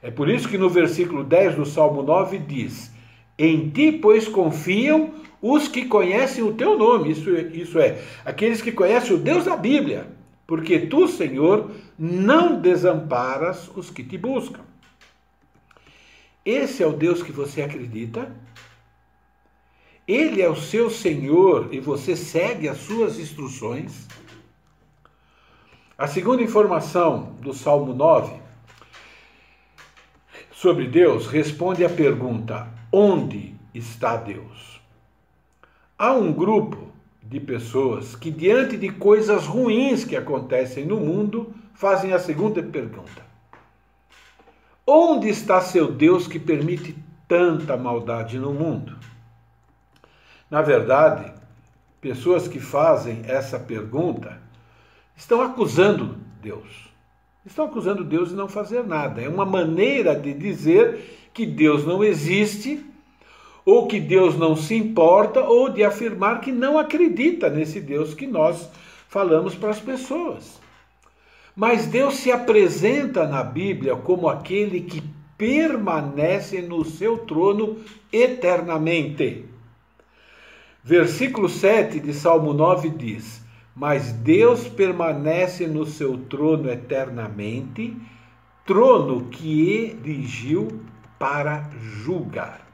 É 0.00 0.12
por 0.12 0.28
isso 0.28 0.48
que 0.48 0.56
no 0.56 0.70
versículo 0.70 1.24
10 1.24 1.56
do 1.56 1.66
Salmo 1.66 2.02
9 2.02 2.38
diz: 2.38 2.92
Em 3.36 3.68
ti, 3.68 3.90
pois, 3.90 4.28
confiam 4.28 5.10
os 5.42 5.66
que 5.66 5.86
conhecem 5.86 6.42
o 6.44 6.54
teu 6.54 6.78
nome, 6.78 7.10
isso, 7.10 7.30
isso 7.30 7.80
é, 7.80 8.00
aqueles 8.24 8.62
que 8.62 8.70
conhecem 8.70 9.14
o 9.14 9.18
Deus 9.18 9.44
da 9.44 9.56
Bíblia 9.56 10.17
porque 10.48 10.78
tu, 10.78 11.06
Senhor, 11.06 11.70
não 11.98 12.58
desamparas 12.58 13.70
os 13.76 13.90
que 13.90 14.02
te 14.02 14.16
buscam. 14.16 14.62
Esse 16.42 16.82
é 16.82 16.86
o 16.86 16.94
Deus 16.94 17.22
que 17.22 17.30
você 17.30 17.60
acredita? 17.60 18.34
Ele 20.06 20.40
é 20.40 20.48
o 20.48 20.56
seu 20.56 20.88
Senhor 20.88 21.68
e 21.70 21.78
você 21.78 22.16
segue 22.16 22.66
as 22.66 22.78
suas 22.78 23.18
instruções? 23.18 24.08
A 25.98 26.06
segunda 26.06 26.42
informação 26.42 27.36
do 27.42 27.52
Salmo 27.52 27.92
9 27.92 28.40
sobre 30.50 30.86
Deus 30.86 31.26
responde 31.26 31.84
à 31.84 31.90
pergunta: 31.90 32.72
onde 32.90 33.54
está 33.74 34.16
Deus? 34.16 34.80
Há 35.98 36.14
um 36.14 36.32
grupo 36.32 36.87
de 37.28 37.38
pessoas 37.38 38.16
que, 38.16 38.30
diante 38.30 38.76
de 38.76 38.90
coisas 38.90 39.46
ruins 39.46 40.04
que 40.04 40.16
acontecem 40.16 40.86
no 40.86 40.98
mundo, 40.98 41.52
fazem 41.74 42.12
a 42.12 42.18
seguinte 42.18 42.62
pergunta: 42.62 43.22
Onde 44.86 45.28
está 45.28 45.60
seu 45.60 45.92
Deus 45.92 46.26
que 46.26 46.38
permite 46.38 46.96
tanta 47.28 47.76
maldade 47.76 48.38
no 48.38 48.52
mundo? 48.54 48.96
Na 50.50 50.62
verdade, 50.62 51.30
pessoas 52.00 52.48
que 52.48 52.58
fazem 52.58 53.22
essa 53.26 53.58
pergunta 53.58 54.40
estão 55.14 55.42
acusando 55.42 56.16
Deus. 56.40 56.88
Estão 57.44 57.66
acusando 57.66 58.04
Deus 58.04 58.30
de 58.30 58.34
não 58.34 58.48
fazer 58.48 58.86
nada. 58.86 59.20
É 59.20 59.28
uma 59.28 59.44
maneira 59.44 60.18
de 60.18 60.32
dizer 60.32 61.30
que 61.34 61.44
Deus 61.44 61.84
não 61.84 62.02
existe 62.02 62.84
ou 63.70 63.86
que 63.86 64.00
Deus 64.00 64.34
não 64.34 64.56
se 64.56 64.74
importa, 64.74 65.40
ou 65.44 65.68
de 65.68 65.84
afirmar 65.84 66.40
que 66.40 66.50
não 66.50 66.78
acredita 66.78 67.50
nesse 67.50 67.82
Deus 67.82 68.14
que 68.14 68.26
nós 68.26 68.66
falamos 69.10 69.54
para 69.54 69.68
as 69.68 69.78
pessoas. 69.78 70.58
Mas 71.54 71.84
Deus 71.84 72.14
se 72.14 72.32
apresenta 72.32 73.26
na 73.26 73.44
Bíblia 73.44 73.94
como 73.94 74.26
aquele 74.26 74.80
que 74.80 75.02
permanece 75.36 76.62
no 76.62 76.82
seu 76.82 77.18
trono 77.18 77.76
eternamente. 78.10 79.44
Versículo 80.82 81.46
7 81.46 82.00
de 82.00 82.14
Salmo 82.14 82.54
9 82.54 82.88
diz: 82.88 83.44
Mas 83.76 84.12
Deus 84.12 84.66
permanece 84.66 85.66
no 85.66 85.84
seu 85.84 86.16
trono 86.16 86.70
eternamente, 86.70 87.94
trono 88.64 89.26
que 89.26 89.94
erigiu 90.02 90.80
para 91.18 91.68
julgar. 92.02 92.67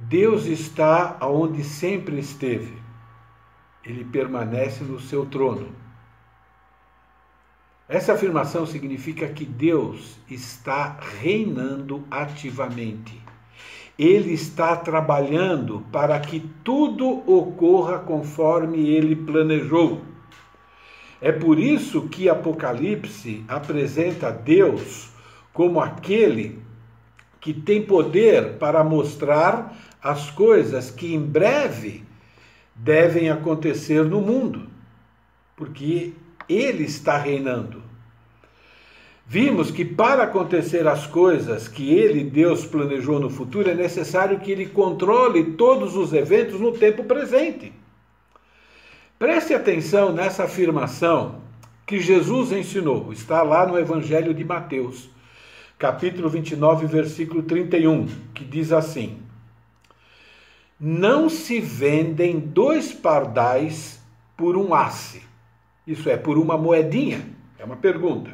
Deus 0.00 0.46
está 0.46 1.16
aonde 1.18 1.64
sempre 1.64 2.18
esteve. 2.18 2.78
Ele 3.84 4.04
permanece 4.04 4.84
no 4.84 5.00
seu 5.00 5.26
trono. 5.26 5.68
Essa 7.88 8.12
afirmação 8.12 8.66
significa 8.66 9.26
que 9.28 9.44
Deus 9.44 10.18
está 10.30 10.98
reinando 11.20 12.04
ativamente. 12.10 13.18
Ele 13.98 14.32
está 14.32 14.76
trabalhando 14.76 15.84
para 15.90 16.20
que 16.20 16.40
tudo 16.62 17.08
ocorra 17.26 17.98
conforme 17.98 18.88
ele 18.88 19.16
planejou. 19.16 20.02
É 21.20 21.32
por 21.32 21.58
isso 21.58 22.02
que 22.08 22.28
Apocalipse 22.28 23.42
apresenta 23.48 24.30
Deus 24.30 25.10
como 25.52 25.80
aquele 25.80 26.62
que 27.40 27.52
tem 27.52 27.82
poder 27.82 28.58
para 28.58 28.84
mostrar 28.84 29.74
as 30.02 30.30
coisas 30.30 30.90
que 30.90 31.14
em 31.14 31.20
breve 31.20 32.04
devem 32.74 33.30
acontecer 33.30 34.04
no 34.04 34.20
mundo, 34.20 34.68
porque 35.56 36.12
ele 36.48 36.84
está 36.84 37.18
reinando. 37.18 37.82
Vimos 39.26 39.70
que 39.70 39.84
para 39.84 40.22
acontecer 40.22 40.86
as 40.86 41.06
coisas 41.06 41.68
que 41.68 41.92
ele, 41.92 42.24
Deus, 42.24 42.64
planejou 42.64 43.20
no 43.20 43.28
futuro, 43.28 43.68
é 43.68 43.74
necessário 43.74 44.40
que 44.40 44.50
ele 44.50 44.66
controle 44.66 45.52
todos 45.52 45.94
os 45.96 46.14
eventos 46.14 46.58
no 46.58 46.72
tempo 46.72 47.04
presente. 47.04 47.72
Preste 49.18 49.52
atenção 49.52 50.12
nessa 50.12 50.44
afirmação 50.44 51.42
que 51.84 51.98
Jesus 51.98 52.52
ensinou, 52.52 53.12
está 53.12 53.42
lá 53.42 53.66
no 53.66 53.78
Evangelho 53.78 54.32
de 54.32 54.44
Mateus, 54.44 55.10
capítulo 55.78 56.30
29, 56.30 56.86
versículo 56.86 57.42
31, 57.42 58.06
que 58.32 58.44
diz 58.44 58.72
assim: 58.72 59.18
Não 60.80 61.28
se 61.28 61.60
vendem 61.60 62.38
dois 62.38 62.92
pardais 62.92 64.00
por 64.36 64.56
um 64.56 64.72
asse, 64.72 65.22
isso 65.86 66.08
é, 66.08 66.16
por 66.16 66.38
uma 66.38 66.56
moedinha. 66.56 67.26
É 67.58 67.64
uma 67.64 67.76
pergunta. 67.76 68.30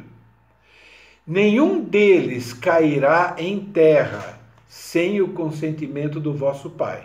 Nenhum 1.25 1.81
deles 1.81 2.53
cairá 2.53 3.35
em 3.39 3.59
terra 3.59 4.39
sem 4.67 5.21
o 5.21 5.29
consentimento 5.29 6.19
do 6.19 6.31
vosso 6.33 6.69
Pai. 6.69 7.03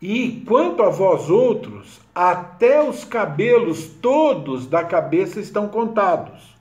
E 0.00 0.42
quanto 0.44 0.82
a 0.82 0.88
vós 0.88 1.30
outros, 1.30 2.00
até 2.12 2.82
os 2.82 3.04
cabelos 3.04 3.86
todos 3.86 4.66
da 4.66 4.82
cabeça 4.82 5.38
estão 5.38 5.68
contados. 5.68 6.56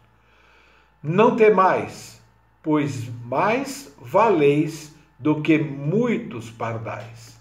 Não 1.01 1.35
temais, 1.35 2.21
pois 2.61 3.09
mais 3.25 3.95
valeis 3.99 4.93
do 5.21 5.41
que 5.41 5.57
muitos 5.59 6.49
pardais. 6.49 7.39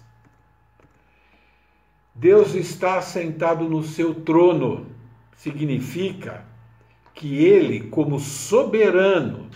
Deus 2.13 2.53
está 2.53 3.01
sentado 3.01 3.67
no 3.67 3.83
seu 3.83 4.13
trono, 4.13 4.85
significa 5.35 6.45
que 7.15 7.43
ele, 7.43 7.81
como 7.89 8.19
soberano, 8.19 9.49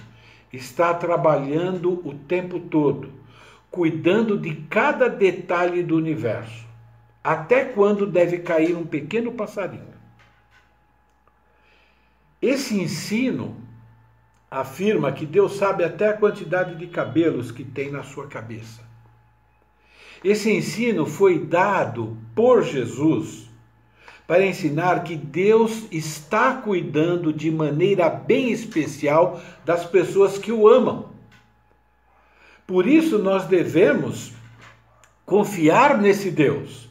está 0.51 0.93
trabalhando 0.93 2.01
o 2.07 2.15
tempo 2.15 2.59
todo, 2.59 3.11
cuidando 3.69 4.37
de 4.37 4.55
cada 4.69 5.07
detalhe 5.07 5.83
do 5.83 5.95
universo, 5.95 6.65
até 7.23 7.65
quando 7.65 8.07
deve 8.07 8.39
cair 8.39 8.75
um 8.75 8.85
pequeno 8.85 9.33
passarinho. 9.33 9.93
Esse 12.41 12.79
ensino 12.79 13.55
afirma 14.55 15.11
que 15.11 15.25
Deus 15.25 15.57
sabe 15.57 15.83
até 15.83 16.07
a 16.07 16.13
quantidade 16.13 16.75
de 16.75 16.87
cabelos 16.87 17.51
que 17.51 17.61
tem 17.61 17.91
na 17.91 18.03
sua 18.03 18.27
cabeça. 18.27 18.81
Esse 20.23 20.49
ensino 20.49 21.05
foi 21.05 21.39
dado 21.39 22.17
por 22.33 22.63
Jesus 22.63 23.49
para 24.25 24.45
ensinar 24.45 25.03
que 25.03 25.17
Deus 25.17 25.83
está 25.91 26.53
cuidando 26.53 27.33
de 27.33 27.51
maneira 27.51 28.09
bem 28.09 28.49
especial 28.49 29.41
das 29.65 29.85
pessoas 29.85 30.37
que 30.37 30.53
o 30.53 30.69
amam. 30.69 31.09
Por 32.65 32.87
isso 32.87 33.19
nós 33.19 33.45
devemos 33.47 34.31
confiar 35.25 35.97
nesse 35.97 36.31
Deus. 36.31 36.87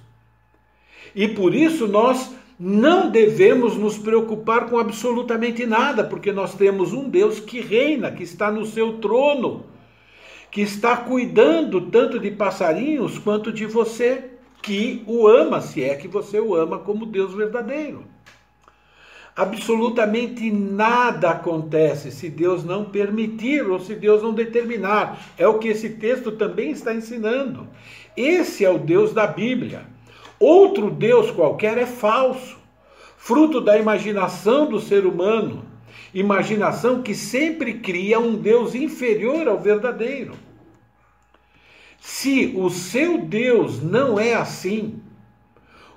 E 1.15 1.27
por 1.29 1.55
isso 1.55 1.89
nós 1.89 2.34
não 2.59 3.11
devemos 3.11 3.77
nos 3.77 3.99
preocupar 3.99 4.69
com 4.69 4.79
absolutamente 4.79 5.67
nada, 5.67 6.05
porque 6.05 6.31
nós 6.31 6.55
temos 6.55 6.93
um 6.93 7.09
Deus 7.09 7.41
que 7.41 7.61
reina, 7.61 8.13
que 8.13 8.23
está 8.23 8.51
no 8.51 8.65
seu 8.65 8.99
trono, 8.99 9.65
que 10.51 10.61
está 10.61 10.97
cuidando 10.97 11.81
tanto 11.91 12.19
de 12.19 12.31
passarinhos 12.31 13.19
quanto 13.19 13.53
de 13.53 13.67
você 13.67 14.31
que 14.63 15.03
o 15.07 15.27
ama, 15.27 15.61
se 15.61 15.83
é 15.83 15.95
que 15.97 16.09
você 16.09 16.39
o 16.39 16.55
ama 16.55 16.79
como 16.79 17.07
Deus 17.07 17.35
verdadeiro. 17.35 18.05
Absolutamente 19.37 20.49
nada 20.53 21.31
acontece 21.31 22.13
se 22.13 22.31
Deus 22.31 22.65
não 22.65 22.85
permitir 22.85 23.69
ou 23.69 23.81
se 23.81 23.97
Deus 23.97 24.23
não 24.23 24.33
determinar. 24.33 25.33
É 25.37 25.47
o 25.47 25.59
que 25.59 25.69
esse 25.69 25.91
texto 25.91 26.31
também 26.33 26.71
está 26.71 26.95
ensinando. 26.95 27.67
Esse 28.17 28.65
é 28.65 28.71
o 28.71 28.79
Deus 28.79 29.13
da 29.13 29.27
Bíblia. 29.27 29.87
Outro 30.45 30.91
Deus 30.91 31.31
qualquer 31.31 31.79
é 31.79 31.87
falso, 31.87 32.59
fruto 33.17 33.63
da 33.63 33.79
imaginação 33.79 34.67
do 34.67 34.79
ser 34.79 35.07
humano, 35.07 35.65
imaginação 36.13 37.03
que 37.03 37.15
sempre 37.15 37.79
cria 37.79 38.21
um 38.21 38.37
Deus 38.37 38.75
inferior 38.75 39.49
ao 39.49 39.59
verdadeiro. 39.59 40.35
Se 41.99 42.53
o 42.55 42.69
seu 42.69 43.23
Deus 43.23 43.83
não 43.83 44.21
é 44.21 44.35
assim, 44.35 45.01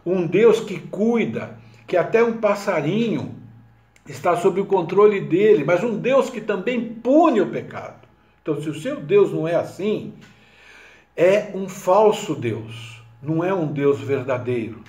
um 0.05 0.25
Deus 0.25 0.62
que 0.62 0.79
cuida, 0.79 1.60
que 1.86 1.97
até 1.97 2.23
um 2.23 2.38
passarinho 2.38 3.36
está 4.07 4.38
sob 4.38 4.62
o 4.62 4.65
controle 4.65 5.19
dele, 5.19 5.65
mas 5.65 5.83
um 5.83 5.97
Deus 5.97 6.29
que 6.29 6.39
também 6.39 6.86
pune 6.86 7.41
o 7.41 7.51
pecado. 7.51 8.07
Então, 8.41 8.62
se 8.62 8.69
o 8.69 8.79
seu 8.79 9.01
Deus 9.01 9.29
não 9.33 9.45
é 9.45 9.55
assim, 9.55 10.13
é 11.17 11.51
um 11.53 11.67
falso 11.67 12.33
Deus, 12.33 12.96
não 13.21 13.43
é 13.43 13.53
um 13.53 13.67
Deus 13.67 13.99
verdadeiro. 13.99 14.82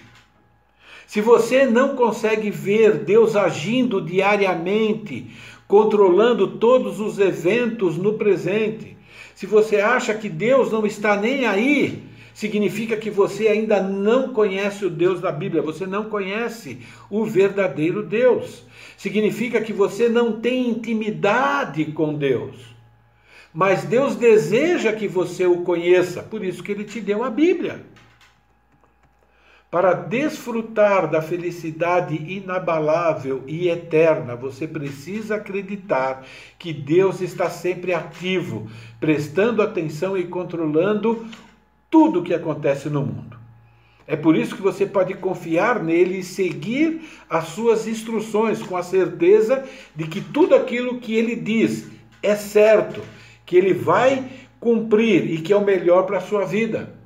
Se 1.06 1.20
você 1.20 1.64
não 1.64 1.96
consegue 1.96 2.50
ver 2.50 2.98
Deus 2.98 3.34
agindo 3.34 4.00
diariamente, 4.00 5.30
controlando 5.66 6.58
todos 6.58 7.00
os 7.00 7.18
eventos 7.18 7.96
no 7.96 8.14
presente, 8.14 8.96
se 9.34 9.46
você 9.46 9.76
acha 9.76 10.12
que 10.12 10.28
Deus 10.28 10.70
não 10.70 10.84
está 10.84 11.16
nem 11.16 11.46
aí, 11.46 12.02
significa 12.34 12.96
que 12.96 13.10
você 13.10 13.48
ainda 13.48 13.82
não 13.82 14.34
conhece 14.34 14.84
o 14.84 14.90
Deus 14.90 15.20
da 15.20 15.32
Bíblia, 15.32 15.62
você 15.62 15.86
não 15.86 16.04
conhece 16.04 16.80
o 17.08 17.24
verdadeiro 17.24 18.02
Deus. 18.02 18.64
Significa 18.96 19.60
que 19.60 19.72
você 19.72 20.08
não 20.08 20.40
tem 20.40 20.68
intimidade 20.68 21.86
com 21.86 22.14
Deus. 22.14 22.56
Mas 23.52 23.84
Deus 23.84 24.14
deseja 24.14 24.92
que 24.92 25.08
você 25.08 25.46
o 25.46 25.62
conheça, 25.62 26.22
por 26.22 26.44
isso 26.44 26.62
que 26.62 26.72
ele 26.72 26.84
te 26.84 27.00
deu 27.00 27.24
a 27.24 27.30
Bíblia. 27.30 27.84
Para 29.70 29.92
desfrutar 29.92 31.10
da 31.10 31.20
felicidade 31.20 32.16
inabalável 32.16 33.42
e 33.46 33.68
eterna, 33.68 34.34
você 34.34 34.66
precisa 34.66 35.34
acreditar 35.34 36.24
que 36.58 36.72
Deus 36.72 37.20
está 37.20 37.50
sempre 37.50 37.92
ativo, 37.92 38.70
prestando 38.98 39.60
atenção 39.60 40.16
e 40.16 40.24
controlando 40.24 41.26
tudo 41.90 42.20
o 42.20 42.22
que 42.22 42.32
acontece 42.32 42.88
no 42.88 43.02
mundo. 43.02 43.36
É 44.06 44.16
por 44.16 44.34
isso 44.34 44.56
que 44.56 44.62
você 44.62 44.86
pode 44.86 45.12
confiar 45.12 45.84
nele 45.84 46.20
e 46.20 46.24
seguir 46.24 47.02
as 47.28 47.48
suas 47.48 47.86
instruções 47.86 48.62
com 48.62 48.74
a 48.74 48.82
certeza 48.82 49.68
de 49.94 50.06
que 50.06 50.22
tudo 50.22 50.54
aquilo 50.54 50.98
que 50.98 51.14
ele 51.14 51.36
diz 51.36 51.90
é 52.22 52.34
certo, 52.34 53.02
que 53.44 53.54
ele 53.54 53.74
vai 53.74 54.24
cumprir 54.58 55.30
e 55.30 55.42
que 55.42 55.52
é 55.52 55.56
o 55.56 55.64
melhor 55.64 56.06
para 56.06 56.16
a 56.16 56.22
sua 56.22 56.46
vida. 56.46 56.97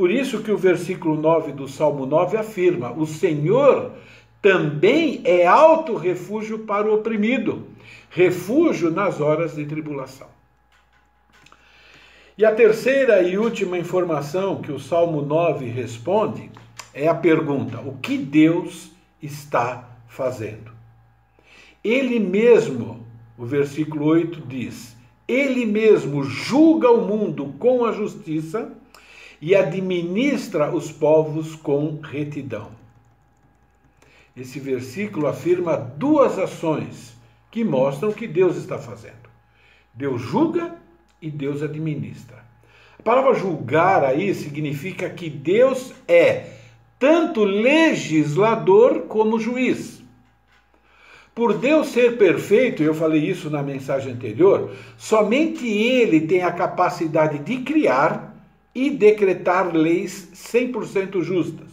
Por 0.00 0.10
isso 0.10 0.42
que 0.42 0.50
o 0.50 0.56
versículo 0.56 1.14
9 1.14 1.52
do 1.52 1.68
Salmo 1.68 2.06
9 2.06 2.38
afirma: 2.38 2.90
O 2.90 3.06
Senhor 3.06 3.92
também 4.40 5.20
é 5.26 5.46
alto 5.46 5.94
refúgio 5.94 6.60
para 6.60 6.90
o 6.90 6.94
oprimido, 6.94 7.66
refúgio 8.08 8.90
nas 8.90 9.20
horas 9.20 9.56
de 9.56 9.66
tribulação. 9.66 10.28
E 12.38 12.46
a 12.46 12.54
terceira 12.54 13.22
e 13.22 13.36
última 13.36 13.76
informação 13.76 14.62
que 14.62 14.72
o 14.72 14.80
Salmo 14.80 15.20
9 15.20 15.66
responde 15.66 16.50
é 16.94 17.06
a 17.06 17.14
pergunta: 17.14 17.78
o 17.80 17.98
que 17.98 18.16
Deus 18.16 18.92
está 19.22 19.86
fazendo? 20.08 20.72
Ele 21.84 22.18
mesmo, 22.18 23.04
o 23.36 23.44
versículo 23.44 24.06
8 24.06 24.40
diz: 24.48 24.96
Ele 25.28 25.66
mesmo 25.66 26.24
julga 26.24 26.90
o 26.90 27.06
mundo 27.06 27.54
com 27.58 27.84
a 27.84 27.92
justiça 27.92 28.79
e 29.40 29.54
administra 29.54 30.74
os 30.74 30.92
povos 30.92 31.56
com 31.56 32.00
retidão. 32.00 32.70
Esse 34.36 34.60
versículo 34.60 35.26
afirma 35.26 35.76
duas 35.76 36.38
ações 36.38 37.16
que 37.50 37.64
mostram 37.64 38.10
o 38.10 38.14
que 38.14 38.28
Deus 38.28 38.56
está 38.56 38.78
fazendo. 38.78 39.28
Deus 39.92 40.20
julga 40.20 40.76
e 41.20 41.30
Deus 41.30 41.62
administra. 41.62 42.38
A 42.98 43.02
palavra 43.02 43.34
julgar 43.34 44.04
aí 44.04 44.34
significa 44.34 45.08
que 45.08 45.28
Deus 45.28 45.92
é 46.06 46.50
tanto 46.98 47.42
legislador 47.42 49.06
como 49.08 49.40
juiz. 49.40 50.00
Por 51.34 51.56
Deus 51.56 51.88
ser 51.88 52.18
perfeito, 52.18 52.82
eu 52.82 52.92
falei 52.92 53.24
isso 53.24 53.48
na 53.48 53.62
mensagem 53.62 54.12
anterior, 54.12 54.76
somente 54.98 55.66
Ele 55.66 56.20
tem 56.20 56.42
a 56.42 56.52
capacidade 56.52 57.38
de 57.38 57.62
criar 57.62 58.29
e 58.74 58.90
decretar 58.90 59.74
leis 59.74 60.30
100% 60.34 61.22
justas. 61.22 61.68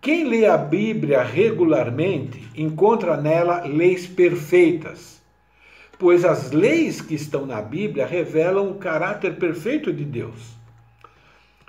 Quem 0.00 0.24
lê 0.24 0.46
a 0.46 0.56
Bíblia 0.56 1.22
regularmente 1.22 2.48
encontra 2.56 3.16
nela 3.16 3.64
leis 3.64 4.06
perfeitas, 4.06 5.20
pois 5.98 6.24
as 6.24 6.52
leis 6.52 7.00
que 7.00 7.14
estão 7.14 7.44
na 7.44 7.60
Bíblia 7.60 8.06
revelam 8.06 8.70
o 8.70 8.76
caráter 8.76 9.36
perfeito 9.36 9.92
de 9.92 10.04
Deus. 10.04 10.56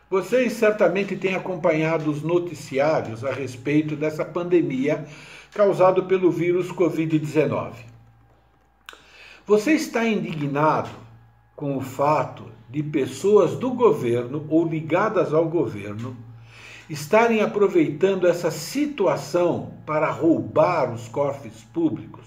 Vocês 0.10 0.54
certamente 0.54 1.15
têm 1.15 1.36
acompanhado 1.36 2.10
os 2.10 2.22
noticiários 2.22 3.26
a 3.26 3.32
respeito 3.34 3.96
dessa 3.96 4.24
pandemia 4.24 5.06
causada 5.54 6.02
pelo 6.02 6.32
vírus 6.32 6.72
Covid-19. 6.72 7.74
Você 9.46 9.74
está 9.74 10.06
indignado 10.08 10.89
com 11.56 11.76
o 11.76 11.82
fato 11.82 12.57
de 12.70 12.84
pessoas 12.84 13.56
do 13.56 13.72
governo 13.72 14.46
ou 14.50 14.66
ligadas 14.66 15.34
ao 15.34 15.48
governo 15.48 16.16
estarem 16.90 17.42
aproveitando 17.42 18.28
essa 18.28 18.50
situação 18.52 19.74
para 19.86 20.10
roubar 20.10 20.94
os 20.94 21.08
cofres 21.08 21.64
públicos? 21.74 22.26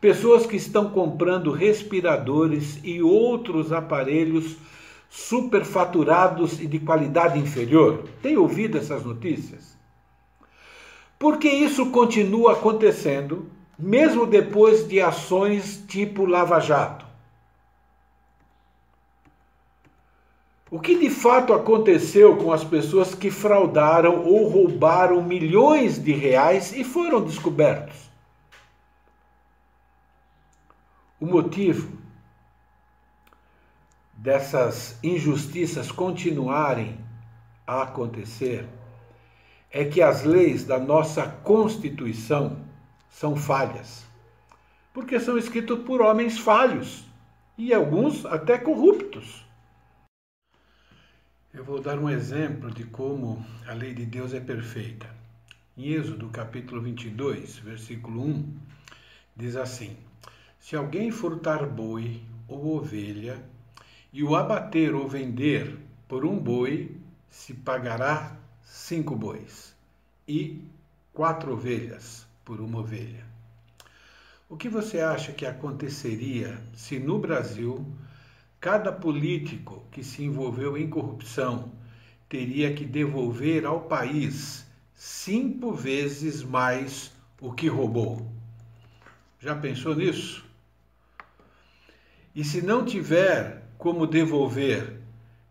Pessoas 0.00 0.46
que 0.46 0.56
estão 0.56 0.90
comprando 0.90 1.52
respiradores 1.52 2.80
e 2.82 3.00
outros 3.00 3.72
aparelhos 3.72 4.56
superfaturados 5.08 6.58
e 6.58 6.66
de 6.66 6.78
qualidade 6.78 7.38
inferior. 7.38 8.04
Tem 8.22 8.36
ouvido 8.36 8.78
essas 8.78 9.04
notícias? 9.04 9.76
Porque 11.18 11.48
isso 11.48 11.90
continua 11.90 12.54
acontecendo, 12.54 13.46
mesmo 13.78 14.26
depois 14.26 14.88
de 14.88 15.00
ações 15.00 15.84
tipo 15.86 16.24
Lava 16.24 16.58
Jato. 16.58 17.01
O 20.72 20.80
que 20.80 20.98
de 20.98 21.10
fato 21.10 21.52
aconteceu 21.52 22.34
com 22.38 22.50
as 22.50 22.64
pessoas 22.64 23.14
que 23.14 23.30
fraudaram 23.30 24.24
ou 24.24 24.48
roubaram 24.48 25.22
milhões 25.22 26.02
de 26.02 26.12
reais 26.12 26.72
e 26.72 26.82
foram 26.82 27.22
descobertos? 27.22 28.10
O 31.20 31.26
motivo 31.26 31.92
dessas 34.14 34.98
injustiças 35.02 35.92
continuarem 35.92 36.96
a 37.66 37.82
acontecer 37.82 38.66
é 39.70 39.84
que 39.84 40.00
as 40.00 40.24
leis 40.24 40.64
da 40.64 40.78
nossa 40.78 41.28
Constituição 41.44 42.56
são 43.10 43.36
falhas, 43.36 44.06
porque 44.94 45.20
são 45.20 45.36
escritas 45.36 45.80
por 45.80 46.00
homens 46.00 46.38
falhos 46.38 47.04
e 47.58 47.74
alguns 47.74 48.24
até 48.24 48.56
corruptos. 48.56 49.51
Eu 51.54 51.62
vou 51.62 51.82
dar 51.82 51.98
um 51.98 52.08
exemplo 52.08 52.70
de 52.70 52.82
como 52.84 53.44
a 53.68 53.74
lei 53.74 53.92
de 53.92 54.06
Deus 54.06 54.32
é 54.32 54.40
perfeita. 54.40 55.06
Em 55.76 55.88
Êxodo 55.92 56.30
capítulo 56.30 56.80
22, 56.80 57.58
versículo 57.58 58.22
1, 58.22 58.56
diz 59.36 59.56
assim: 59.56 59.94
Se 60.58 60.74
alguém 60.76 61.10
furtar 61.10 61.66
boi 61.66 62.22
ou 62.48 62.78
ovelha 62.78 63.38
e 64.10 64.24
o 64.24 64.34
abater 64.34 64.94
ou 64.94 65.06
vender 65.06 65.76
por 66.08 66.24
um 66.24 66.38
boi, 66.38 66.96
se 67.28 67.52
pagará 67.52 68.34
cinco 68.62 69.14
bois 69.14 69.76
e 70.26 70.64
quatro 71.12 71.52
ovelhas 71.52 72.26
por 72.46 72.62
uma 72.62 72.78
ovelha. 72.78 73.26
O 74.48 74.56
que 74.56 74.70
você 74.70 75.00
acha 75.00 75.32
que 75.32 75.44
aconteceria 75.44 76.58
se 76.72 76.98
no 76.98 77.18
Brasil 77.18 77.86
Cada 78.62 78.92
político 78.92 79.82
que 79.90 80.04
se 80.04 80.22
envolveu 80.22 80.78
em 80.78 80.88
corrupção 80.88 81.72
teria 82.28 82.72
que 82.72 82.84
devolver 82.84 83.66
ao 83.66 83.80
país 83.80 84.64
cinco 84.94 85.72
vezes 85.72 86.44
mais 86.44 87.10
o 87.40 87.52
que 87.52 87.66
roubou. 87.66 88.30
Já 89.40 89.56
pensou 89.56 89.96
nisso? 89.96 90.46
E 92.36 92.44
se 92.44 92.62
não 92.62 92.84
tiver 92.84 93.64
como 93.76 94.06
devolver, 94.06 94.96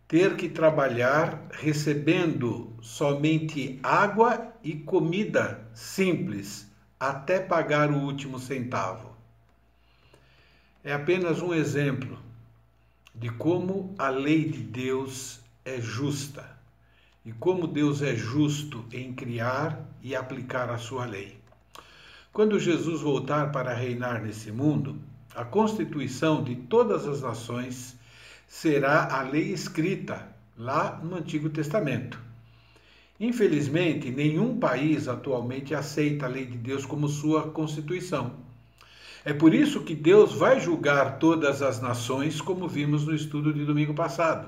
ter 0.08 0.38
que 0.38 0.48
trabalhar 0.48 1.50
recebendo 1.52 2.74
somente 2.82 3.78
água 3.84 4.54
e 4.64 4.74
comida 4.74 5.70
simples 5.74 6.72
até 6.98 7.42
pagar 7.42 7.92
o 7.92 7.98
último 7.98 8.40
centavo. 8.40 9.14
É 10.82 10.94
apenas 10.94 11.42
um 11.42 11.54
exemplo 11.54 12.31
de 13.14 13.30
como 13.30 13.94
a 13.98 14.10
lei 14.10 14.46
de 14.46 14.60
Deus 14.60 15.42
é 15.66 15.80
justa 15.80 16.58
e 17.26 17.32
como 17.32 17.68
Deus 17.68 18.02
é 18.02 18.16
justo 18.16 18.84
em 18.92 19.14
criar 19.14 19.86
e 20.02 20.16
aplicar 20.16 20.70
a 20.70 20.78
sua 20.78 21.06
lei. 21.06 21.38
Quando 22.34 22.60
Jesus 22.60 23.02
voltar 23.02 23.52
para 23.52 23.74
reinar 23.74 24.22
nesse 24.22 24.52
mundo, 24.52 24.98
a 25.36 25.44
constituição 25.44 26.44
de 26.44 26.56
todas 26.56 27.08
as 27.08 27.22
nações 27.22 27.96
será 28.48 29.20
a 29.20 29.22
lei 29.22 29.52
escrita 29.52 30.28
lá 30.58 31.00
no 31.04 31.16
Antigo 31.16 31.50
Testamento. 31.50 32.20
Infelizmente, 33.20 34.10
nenhum 34.10 34.60
país 34.60 35.08
atualmente 35.08 35.76
aceita 35.76 36.26
a 36.26 36.30
lei 36.30 36.46
de 36.46 36.58
Deus 36.58 36.86
como 36.86 37.08
sua 37.08 37.52
constituição. 37.52 38.36
É 39.24 39.34
por 39.34 39.54
isso 39.54 39.82
que 39.82 39.94
Deus 39.94 40.34
vai 40.34 40.60
julgar 40.60 41.20
todas 41.20 41.62
as 41.62 41.80
nações, 41.80 42.42
como 42.42 42.68
vimos 42.68 43.06
no 43.06 43.14
estudo 43.14 43.54
de 43.54 43.64
domingo 43.64 43.94
passado. 43.94 44.48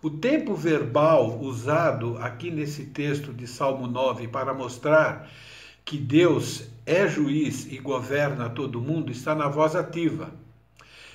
O 0.00 0.08
tempo 0.08 0.54
verbal 0.54 1.38
usado 1.40 2.16
aqui 2.18 2.50
nesse 2.50 2.86
texto 2.86 3.32
de 3.32 3.46
Salmo 3.46 3.86
9 3.86 4.28
para 4.28 4.54
mostrar 4.54 5.30
que 5.84 5.98
Deus 5.98 6.64
é 6.86 7.06
juiz 7.06 7.70
e 7.70 7.78
governa 7.78 8.48
todo 8.48 8.80
mundo 8.80 9.12
está 9.12 9.34
na 9.34 9.48
voz 9.48 9.76
ativa. 9.76 10.32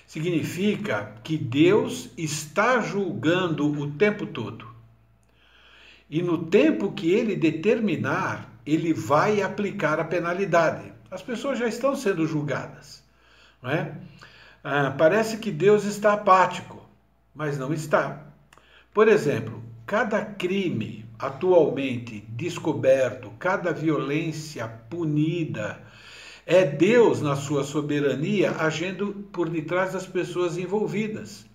Significa 0.05 1.15
que 1.23 1.37
Deus 1.37 2.09
está 2.17 2.81
julgando 2.81 3.67
o 3.67 3.91
tempo 3.91 4.27
todo. 4.27 4.67
E 6.09 6.21
no 6.21 6.45
tempo 6.45 6.91
que 6.91 7.11
ele 7.11 7.35
determinar, 7.35 8.59
ele 8.65 8.93
vai 8.93 9.41
aplicar 9.41 9.99
a 9.99 10.03
penalidade. 10.03 10.91
As 11.11 11.21
pessoas 11.21 11.57
já 11.57 11.67
estão 11.67 11.95
sendo 11.95 12.27
julgadas. 12.27 13.03
Não 13.61 13.71
é? 13.71 13.95
Ah, 14.63 14.93
parece 14.97 15.37
que 15.37 15.51
Deus 15.51 15.85
está 15.85 16.13
apático, 16.13 16.87
mas 17.33 17.57
não 17.57 17.73
está. 17.73 18.25
Por 18.93 19.07
exemplo, 19.07 19.63
cada 19.85 20.23
crime 20.23 21.09
atualmente 21.19 22.25
descoberto, 22.29 23.29
cada 23.37 23.73
violência 23.73 24.67
punida, 24.67 25.81
é 26.45 26.65
Deus, 26.65 27.21
na 27.21 27.35
sua 27.35 27.63
soberania, 27.63 28.51
agindo 28.51 29.27
por 29.31 29.49
detrás 29.49 29.93
das 29.93 30.07
pessoas 30.07 30.57
envolvidas. 30.57 31.45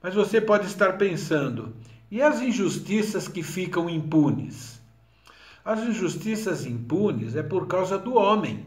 Mas 0.00 0.14
você 0.14 0.40
pode 0.40 0.66
estar 0.66 0.96
pensando, 0.96 1.74
e 2.10 2.22
as 2.22 2.40
injustiças 2.40 3.26
que 3.28 3.42
ficam 3.42 3.90
impunes? 3.90 4.77
As 5.64 5.82
injustiças 5.82 6.64
impunes 6.64 7.36
é 7.36 7.42
por 7.42 7.66
causa 7.66 7.98
do 7.98 8.14
homem, 8.14 8.66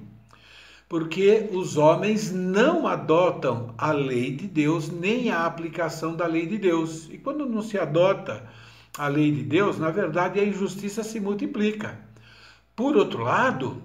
porque 0.88 1.50
os 1.52 1.78
homens 1.78 2.32
não 2.32 2.86
adotam 2.86 3.74
a 3.78 3.92
lei 3.92 4.36
de 4.36 4.48
Deus 4.48 4.90
nem 4.90 5.32
a 5.32 5.46
aplicação 5.46 6.16
da 6.16 6.28
lei 6.28 6.46
de 6.46 6.58
Deus. 6.58 7.10
E 7.10 7.18
quando 7.18 7.46
não 7.46 7.62
se 7.62 7.80
adota 7.80 8.44
a 8.98 9.08
lei 9.08 9.32
de 9.32 9.44
Deus, 9.44 9.80
na 9.80 9.90
verdade 9.90 10.40
a 10.40 10.46
injustiça 10.46 11.04
se 11.04 11.20
multiplica. 11.20 11.98
Por 12.76 12.98
outro 12.98 13.24
lado, 13.24 13.82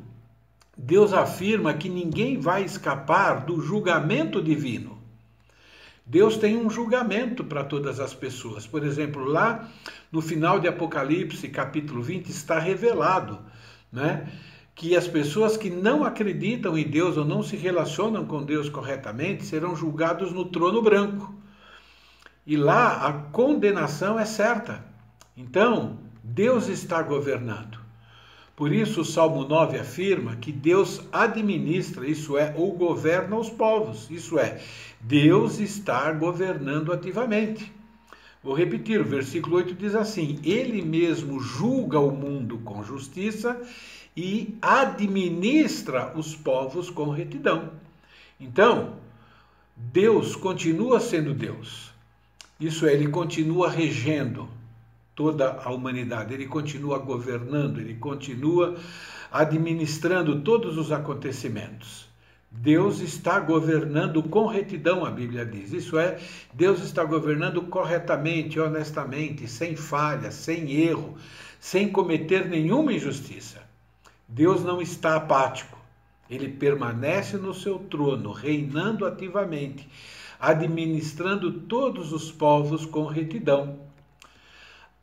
Deus 0.77 1.13
afirma 1.13 1.75
que 1.75 1.89
ninguém 1.89 2.39
vai 2.39 2.65
escapar 2.65 3.47
do 3.47 3.61
julgamento 3.61 4.43
divino. 4.43 4.96
Deus 6.07 6.37
tem 6.37 6.57
um 6.57 6.71
julgamento 6.71 7.43
para 7.43 7.65
todas 7.65 7.99
as 7.99 8.15
pessoas. 8.15 8.65
Por 8.65 8.85
exemplo, 8.85 9.25
lá 9.25 9.69
no 10.13 10.23
final 10.23 10.61
de 10.61 10.69
Apocalipse, 10.69 11.49
capítulo 11.49 12.01
20, 12.01 12.29
está 12.29 12.61
revelado, 12.61 13.41
né? 13.93 14.31
que 14.77 14.95
as 14.95 15.09
pessoas 15.09 15.57
que 15.57 15.71
não 15.71 16.05
acreditam 16.05 16.77
em 16.77 16.87
Deus 16.87 17.17
ou 17.17 17.25
não 17.25 17.43
se 17.43 17.57
relacionam 17.57 18.27
com 18.27 18.45
Deus 18.45 18.69
corretamente 18.69 19.45
serão 19.45 19.75
julgados 19.75 20.33
no 20.33 20.45
trono 20.45 20.83
branco. 20.83 21.35
E 22.47 22.57
lá 22.57 23.09
a 23.09 23.13
condenação 23.13 24.21
é 24.21 24.27
certa. 24.27 24.85
Então, 25.35 25.99
Deus 26.23 26.69
está 26.69 27.03
governando. 27.03 27.76
Por 28.57 28.73
isso, 28.73 29.03
o 29.03 29.05
Salmo 29.05 29.47
9 29.47 29.79
afirma 29.79 30.35
que 30.37 30.51
Deus 30.51 31.03
administra, 31.13 32.09
isso 32.09 32.39
é, 32.39 32.55
ou 32.57 32.73
governa 32.73 33.37
os 33.37 33.51
povos, 33.51 34.11
isso 34.11 34.39
é, 34.39 34.63
Deus 34.99 35.61
está 35.61 36.11
governando 36.11 36.91
ativamente. 36.91 37.71
Vou 38.43 38.55
repetir, 38.55 38.99
o 38.99 39.05
versículo 39.05 39.57
8 39.57 39.75
diz 39.75 39.95
assim: 39.95 40.41
Ele 40.43 40.81
mesmo 40.81 41.39
julga 41.39 42.01
o 42.01 42.11
mundo 42.11 42.57
com 42.65 42.83
justiça 42.83 43.61
e 44.17 44.57
administra 44.63 46.17
os 46.17 46.35
povos 46.35 46.89
com 46.89 47.11
retidão. 47.11 47.73
Então, 48.41 48.95
Deus 49.77 50.35
continua 50.35 50.99
sendo 50.99 51.35
Deus. 51.35 51.93
Isso 52.59 52.87
é, 52.87 52.95
ele 52.95 53.09
continua 53.09 53.69
regendo 53.69 54.49
toda 55.17 55.61
a 55.65 55.73
humanidade. 55.73 56.35
Ele 56.35 56.47
continua 56.47 56.99
governando, 56.99 57.81
ele 57.81 57.95
continua 57.95 58.77
administrando 59.33 60.43
todos 60.43 60.77
os 60.77 60.93
acontecimentos. 60.93 62.07
Deus 62.51 63.01
está 63.01 63.41
governando 63.41 64.23
com 64.23 64.47
retidão, 64.47 65.05
a 65.05 65.11
Bíblia 65.11 65.45
diz. 65.45 65.73
Isso 65.73 65.99
é, 65.99 66.19
Deus 66.55 66.81
está 66.83 67.03
governando 67.05 67.63
corretamente, 67.63 68.61
honestamente, 68.61 69.49
sem 69.49 69.75
falha, 69.75 70.31
sem 70.31 70.71
erro, 70.73 71.17
sem 71.59 71.89
cometer 71.89 72.47
nenhuma 72.47 72.93
injustiça. 72.93 73.63
Deus 74.29 74.63
não 74.63 74.81
está 74.81 75.17
apático. 75.17 75.77
Ele 76.29 76.49
permanece 76.49 77.37
no 77.37 77.55
seu 77.55 77.79
trono, 77.79 78.33
reinando 78.33 79.07
ativamente, 79.07 79.89
administrando 80.41 81.53
todos 81.53 82.13
os 82.13 82.33
povos 82.33 82.85
com 82.85 83.07
retidão. 83.07 83.86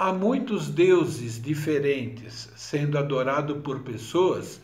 Há 0.05 0.11
muitos 0.11 0.67
deuses 0.67 1.41
diferentes 1.41 2.51
sendo 2.57 2.97
adorados 2.97 3.61
por 3.63 3.83
pessoas 3.83 4.59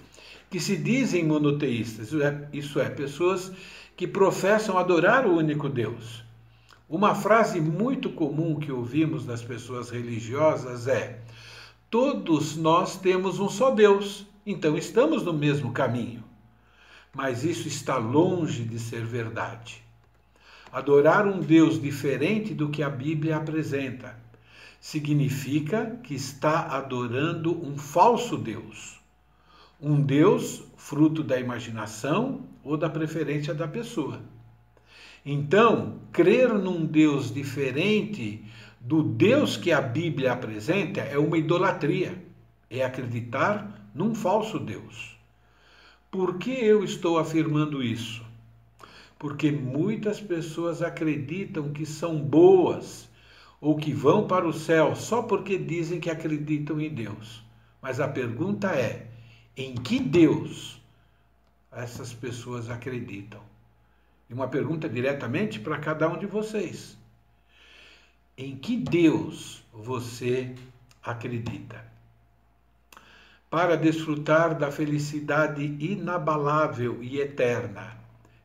que 0.50 0.60
se 0.60 0.76
dizem 0.76 1.26
monoteístas, 1.26 2.08
isso 2.08 2.22
é, 2.22 2.50
isso 2.52 2.78
é, 2.78 2.90
pessoas 2.90 3.50
que 3.96 4.06
professam 4.06 4.78
adorar 4.78 5.26
o 5.26 5.38
único 5.38 5.70
Deus. 5.70 6.26
Uma 6.90 7.16
frase 7.16 7.62
muito 7.62 8.10
comum 8.10 8.60
que 8.60 8.70
ouvimos 8.70 9.26
das 9.26 9.42
pessoas 9.42 9.90
religiosas 9.90 10.90
é: 10.90 11.22
Todos 11.90 12.58
nós 12.58 12.98
temos 12.98 13.40
um 13.40 13.48
só 13.48 13.72
Deus, 13.72 14.28
então 14.46 14.78
estamos 14.78 15.24
no 15.24 15.32
mesmo 15.32 15.72
caminho. 15.72 16.22
Mas 17.16 17.46
isso 17.46 17.66
está 17.66 17.96
longe 17.96 18.66
de 18.66 18.78
ser 18.78 19.06
verdade. 19.06 19.82
Adorar 20.70 21.26
um 21.26 21.40
Deus 21.40 21.82
diferente 21.82 22.54
do 22.54 22.68
que 22.68 22.84
a 22.84 22.90
Bíblia 22.90 23.38
apresenta 23.38 24.28
significa 24.80 26.00
que 26.04 26.16
está 26.16 26.68
adorando 26.68 27.52
um 27.66 27.78
falso 27.78 28.38
Deus 28.38 29.00
um 29.82 30.02
Deus 30.02 30.64
fruto 30.76 31.24
da 31.24 31.40
imaginação 31.40 32.42
ou 32.64 32.76
da 32.76 32.90
preferência 32.90 33.54
da 33.54 33.68
pessoa. 33.68 34.22
Então, 35.26 36.00
crer 36.12 36.54
num 36.54 36.86
Deus 36.86 37.34
diferente 37.34 38.44
do 38.80 39.02
Deus 39.02 39.56
que 39.56 39.72
a 39.72 39.82
Bíblia 39.82 40.34
apresenta 40.34 41.02
é 41.02 41.18
uma 41.18 41.38
idolatria, 41.38 42.22
é 42.70 42.84
acreditar 42.84 43.90
num 43.94 44.14
falso 44.14 44.60
Deus. 44.60 45.18
Por 46.12 46.38
que 46.38 46.52
eu 46.52 46.84
estou 46.84 47.18
afirmando 47.18 47.84
isso? 47.84 48.24
Porque 49.18 49.52
muitas 49.52 50.20
pessoas 50.20 50.82
acreditam 50.82 51.72
que 51.72 51.86
são 51.86 52.18
boas 52.18 53.09
ou 53.62 53.76
que 53.76 53.94
vão 53.94 54.28
para 54.28 54.48
o 54.48 54.54
céu 54.54 54.96
só 54.96 55.22
porque 55.22 55.58
dizem 55.58 56.00
que 56.00 56.10
acreditam 56.10 56.80
em 56.80 56.90
Deus. 56.90 57.44
Mas 57.82 58.00
a 58.00 58.08
pergunta 58.08 58.70
é: 58.72 59.08
em 59.56 59.76
que 59.76 60.00
Deus 60.00 60.82
essas 61.72 62.14
pessoas 62.14 62.70
acreditam? 62.70 63.42
E 64.30 64.34
uma 64.34 64.48
pergunta 64.48 64.88
diretamente 64.88 65.60
para 65.60 65.78
cada 65.78 66.08
um 66.08 66.18
de 66.18 66.26
vocês. 66.26 66.98
Em 68.38 68.56
que 68.56 68.78
Deus 68.78 69.64
você 69.74 70.56
acredita? 71.04 71.84
Para 73.50 73.76
desfrutar 73.76 74.58
da 74.58 74.72
felicidade 74.72 75.64
inabalável 75.80 77.02
e 77.02 77.20
eterna, 77.20 77.98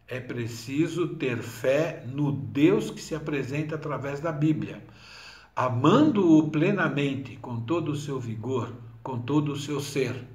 é 0.09 0.19
preciso 0.19 1.09
ter 1.17 1.43
fé 1.43 2.03
no 2.07 2.33
Deus 2.33 2.91
que 2.91 3.01
se 3.01 3.15
apresenta 3.15 3.75
através 3.75 4.21
da 4.21 4.33
Bíblia, 4.33 4.83
amando-o 5.55 6.51
plenamente, 6.51 7.37
com 7.37 7.61
todo 7.61 7.93
o 7.93 7.97
seu 7.97 8.19
vigor, 8.19 8.73
com 9.03 9.19
todo 9.21 9.53
o 9.53 9.57
seu 9.57 9.81
ser 9.81 10.35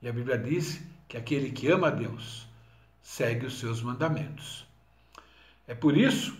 e 0.00 0.08
a 0.08 0.12
Bíblia 0.12 0.38
diz 0.38 0.80
que 1.08 1.16
aquele 1.16 1.50
que 1.50 1.68
ama 1.68 1.88
a 1.88 1.90
Deus 1.90 2.46
segue 3.02 3.46
os 3.46 3.58
seus 3.58 3.82
mandamentos. 3.82 4.64
É 5.66 5.74
por 5.74 5.96
isso 5.96 6.36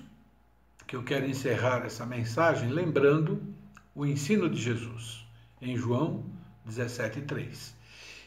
que 0.86 0.94
eu 0.94 1.02
quero 1.02 1.26
encerrar 1.26 1.84
essa 1.84 2.06
mensagem 2.06 2.70
lembrando 2.70 3.42
o 3.94 4.06
ensino 4.06 4.48
de 4.48 4.60
Jesus 4.60 5.26
em 5.60 5.76
João 5.76 6.24
17:3. 6.64 7.74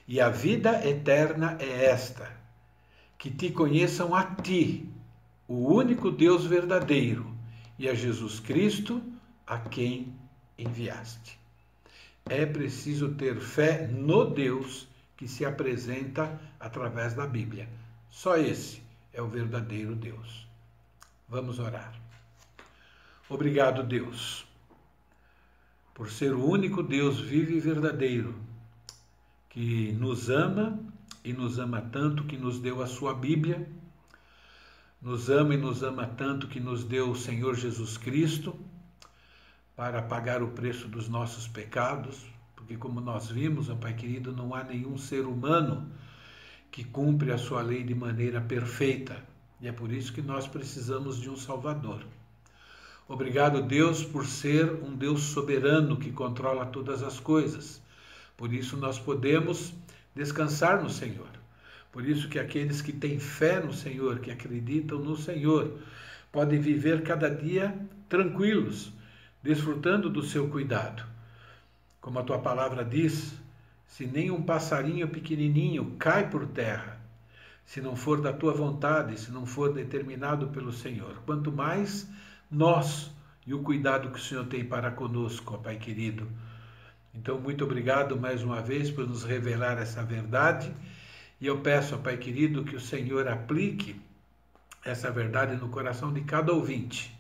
E 0.06 0.20
a 0.20 0.30
vida 0.30 0.86
eterna 0.86 1.56
é 1.62 1.86
esta: 1.86 2.30
que 3.17 3.32
te 3.32 3.52
conheçam 3.52 4.13
a 4.13 4.24
ti, 4.36 4.89
o 5.48 5.74
único 5.74 6.12
Deus 6.12 6.46
verdadeiro, 6.46 7.34
e 7.80 7.88
a 7.88 7.94
Jesus 7.94 8.39
Cristo, 8.41 9.02
a 9.45 9.58
quem 9.58 10.13
enviaste. 10.58 11.39
É 12.30 12.45
preciso 12.45 13.15
ter 13.15 13.39
fé 13.39 13.88
no 13.88 14.25
Deus 14.25 14.88
que 15.17 15.27
se 15.27 15.45
apresenta 15.45 16.39
através 16.60 17.13
da 17.13 17.27
Bíblia. 17.27 17.67
Só 18.10 18.38
esse 18.38 18.82
é 19.13 19.21
o 19.21 19.27
verdadeiro 19.27 19.95
Deus. 19.95 20.47
Vamos 21.27 21.60
orar. 21.60 21.93
Obrigado, 23.30 23.84
Deus, 23.84 24.45
por 25.93 26.10
ser 26.10 26.34
o 26.34 26.45
único 26.45 26.84
Deus 26.84 27.19
vivo 27.19 27.51
e 27.51 27.60
verdadeiro, 27.60 28.36
que 29.49 29.93
nos 29.93 30.30
ama 30.30 30.77
e 31.23 31.32
nos 31.32 31.58
ama 31.58 31.82
tanto 31.82 32.25
que 32.25 32.38
nos 32.38 32.60
deu 32.60 32.82
a 32.82 32.88
sua 32.88 33.13
Bíblia, 33.13 33.69
nos 35.01 35.30
ama 35.30 35.54
e 35.54 35.58
nos 35.58 35.82
ama 35.82 36.06
tanto 36.06 36.47
que 36.47 36.60
nos 36.60 36.84
deu 36.84 37.12
o 37.12 37.15
Senhor 37.15 37.56
Jesus 37.56 37.97
Cristo 37.97 38.54
para 39.82 40.00
pagar 40.00 40.44
o 40.44 40.50
preço 40.50 40.88
dos 40.88 41.10
nossos 41.10 41.48
pecados, 41.48 42.24
porque, 42.56 42.78
como 42.78 43.02
nós 43.02 43.32
vimos, 43.32 43.67
ó 43.67 43.74
Pai 43.74 43.96
querido, 43.96 44.32
não 44.32 44.54
há 44.54 44.63
nenhum 44.63 44.96
ser 44.96 45.26
humano 45.26 45.91
que 46.70 46.84
cumpre 46.84 47.32
a 47.32 47.38
sua 47.39 47.63
lei 47.63 47.84
de 47.84 47.96
maneira 47.96 48.39
perfeita. 48.39 49.17
E 49.60 49.67
é 49.67 49.72
por 49.72 49.91
isso 49.91 50.13
que 50.13 50.22
nós 50.22 50.48
precisamos 50.48 51.20
de 51.20 51.32
um 51.32 51.36
Salvador. 51.36 52.06
Obrigado, 53.08 53.60
Deus, 53.63 54.04
por 54.04 54.28
ser 54.28 54.72
um 54.84 54.96
Deus 54.96 55.24
soberano 55.24 55.98
que 55.98 56.12
controla 56.12 56.67
todas 56.67 57.02
as 57.02 57.20
coisas. 57.20 57.82
Por 58.38 58.54
isso 58.54 58.78
nós 58.78 59.00
podemos 59.00 59.74
descansar 60.13 60.84
no 60.84 60.91
Senhor. 60.91 61.30
Por 61.91 62.08
isso 62.08 62.30
que 62.30 62.38
aqueles 62.38 62.84
que 62.84 62.94
têm 62.94 63.17
fé 63.17 63.60
no 63.60 63.74
Senhor, 63.74 64.20
que 64.20 64.30
acreditam 64.30 65.00
no 65.00 65.17
Senhor, 65.17 65.80
podem 66.32 66.60
viver 66.60 67.02
cada 67.02 67.28
dia 67.28 67.76
tranquilos, 68.08 68.94
desfrutando 69.43 70.10
do 70.10 70.23
seu 70.23 70.49
cuidado. 70.49 71.04
Como 71.99 72.19
a 72.19 72.23
tua 72.23 72.39
palavra 72.39 72.84
diz, 72.86 73.34
se 73.88 74.06
nem 74.06 74.32
um 74.32 74.41
passarinho 74.41 75.08
pequenininho 75.08 75.95
cai 75.97 76.30
por 76.30 76.47
terra, 76.47 76.99
se 77.65 77.82
não 77.82 77.95
for 77.95 78.21
da 78.21 78.34
tua 78.34 78.54
vontade, 78.54 79.19
se 79.19 79.32
não 79.32 79.45
for 79.45 79.73
determinado 79.73 80.47
pelo 80.49 80.71
Senhor, 80.71 81.21
quanto 81.25 81.51
mais 81.51 82.08
nós 82.49 83.12
e 83.45 83.54
o 83.54 83.63
cuidado 83.63 84.12
que 84.12 84.19
o 84.19 84.21
Senhor 84.21 84.45
tem 84.45 84.63
para 84.63 84.91
conosco, 84.91 85.56
ó 85.56 85.58
Pai 85.58 85.77
querido. 85.77 86.27
Então, 87.13 87.39
muito 87.39 87.63
obrigado 87.63 88.17
mais 88.17 88.43
uma 88.43 88.62
vez 88.62 88.89
por 88.89 89.08
nos 89.08 89.23
revelar 89.23 89.77
essa 89.77 90.04
verdade. 90.04 90.71
E 91.39 91.47
eu 91.47 91.60
peço, 91.60 91.95
ó 91.95 91.97
Pai 91.97 92.17
querido, 92.17 92.63
que 92.63 92.75
o 92.75 92.80
Senhor 92.80 93.27
aplique 93.27 93.99
essa 94.86 95.12
verdade 95.12 95.56
no 95.56 95.69
coração 95.69 96.13
de 96.13 96.21
cada 96.21 96.54
ouvinte 96.54 97.13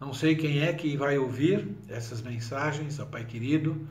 não 0.00 0.12
sei 0.12 0.36
quem 0.36 0.60
é 0.60 0.72
que 0.72 0.96
vai 0.96 1.18
ouvir 1.18 1.76
essas 1.88 2.22
mensagens, 2.22 2.98
Pai 3.10 3.24
querido, 3.24 3.88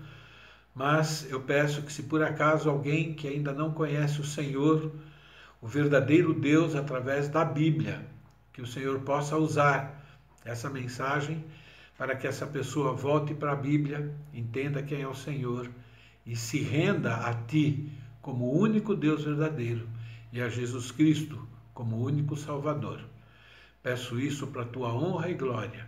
mas 0.74 1.30
eu 1.30 1.42
peço 1.42 1.82
que, 1.82 1.92
se 1.92 2.04
por 2.04 2.24
acaso 2.24 2.70
alguém 2.70 3.14
que 3.14 3.28
ainda 3.28 3.52
não 3.52 3.72
conhece 3.72 4.22
o 4.22 4.26
Senhor, 4.26 4.92
o 5.62 5.68
verdadeiro 5.68 6.34
Deus, 6.34 6.76
através 6.76 7.28
da 7.28 7.44
Bíblia, 7.44 8.06
que 8.54 8.62
o 8.62 8.68
Senhor 8.68 9.00
possa 9.00 9.36
usar 9.36 10.06
essa 10.46 10.70
mensagem 10.70 11.44
para 11.98 12.16
que 12.16 12.28
essa 12.28 12.46
pessoa 12.46 12.94
volte 12.94 13.34
para 13.34 13.54
a 13.54 13.56
Bíblia, 13.56 14.16
entenda 14.34 14.84
quem 14.84 15.02
é 15.02 15.08
o 15.08 15.16
Senhor 15.16 15.70
e 16.26 16.36
se 16.36 16.62
renda 16.62 17.16
a 17.16 17.34
Ti 17.34 17.92
como 18.22 18.46
o 18.46 18.60
único 18.60 18.96
Deus 18.96 19.24
verdadeiro 19.24 19.88
e 20.32 20.42
a 20.42 20.48
Jesus 20.48 20.92
Cristo 20.92 21.48
como 21.74 21.96
o 21.96 22.04
único 22.04 22.36
Salvador. 22.36 23.02
Peço 23.82 24.20
isso 24.20 24.48
para 24.48 24.64
a 24.64 24.66
tua 24.66 24.94
honra 24.94 25.30
e 25.30 25.34
glória, 25.34 25.88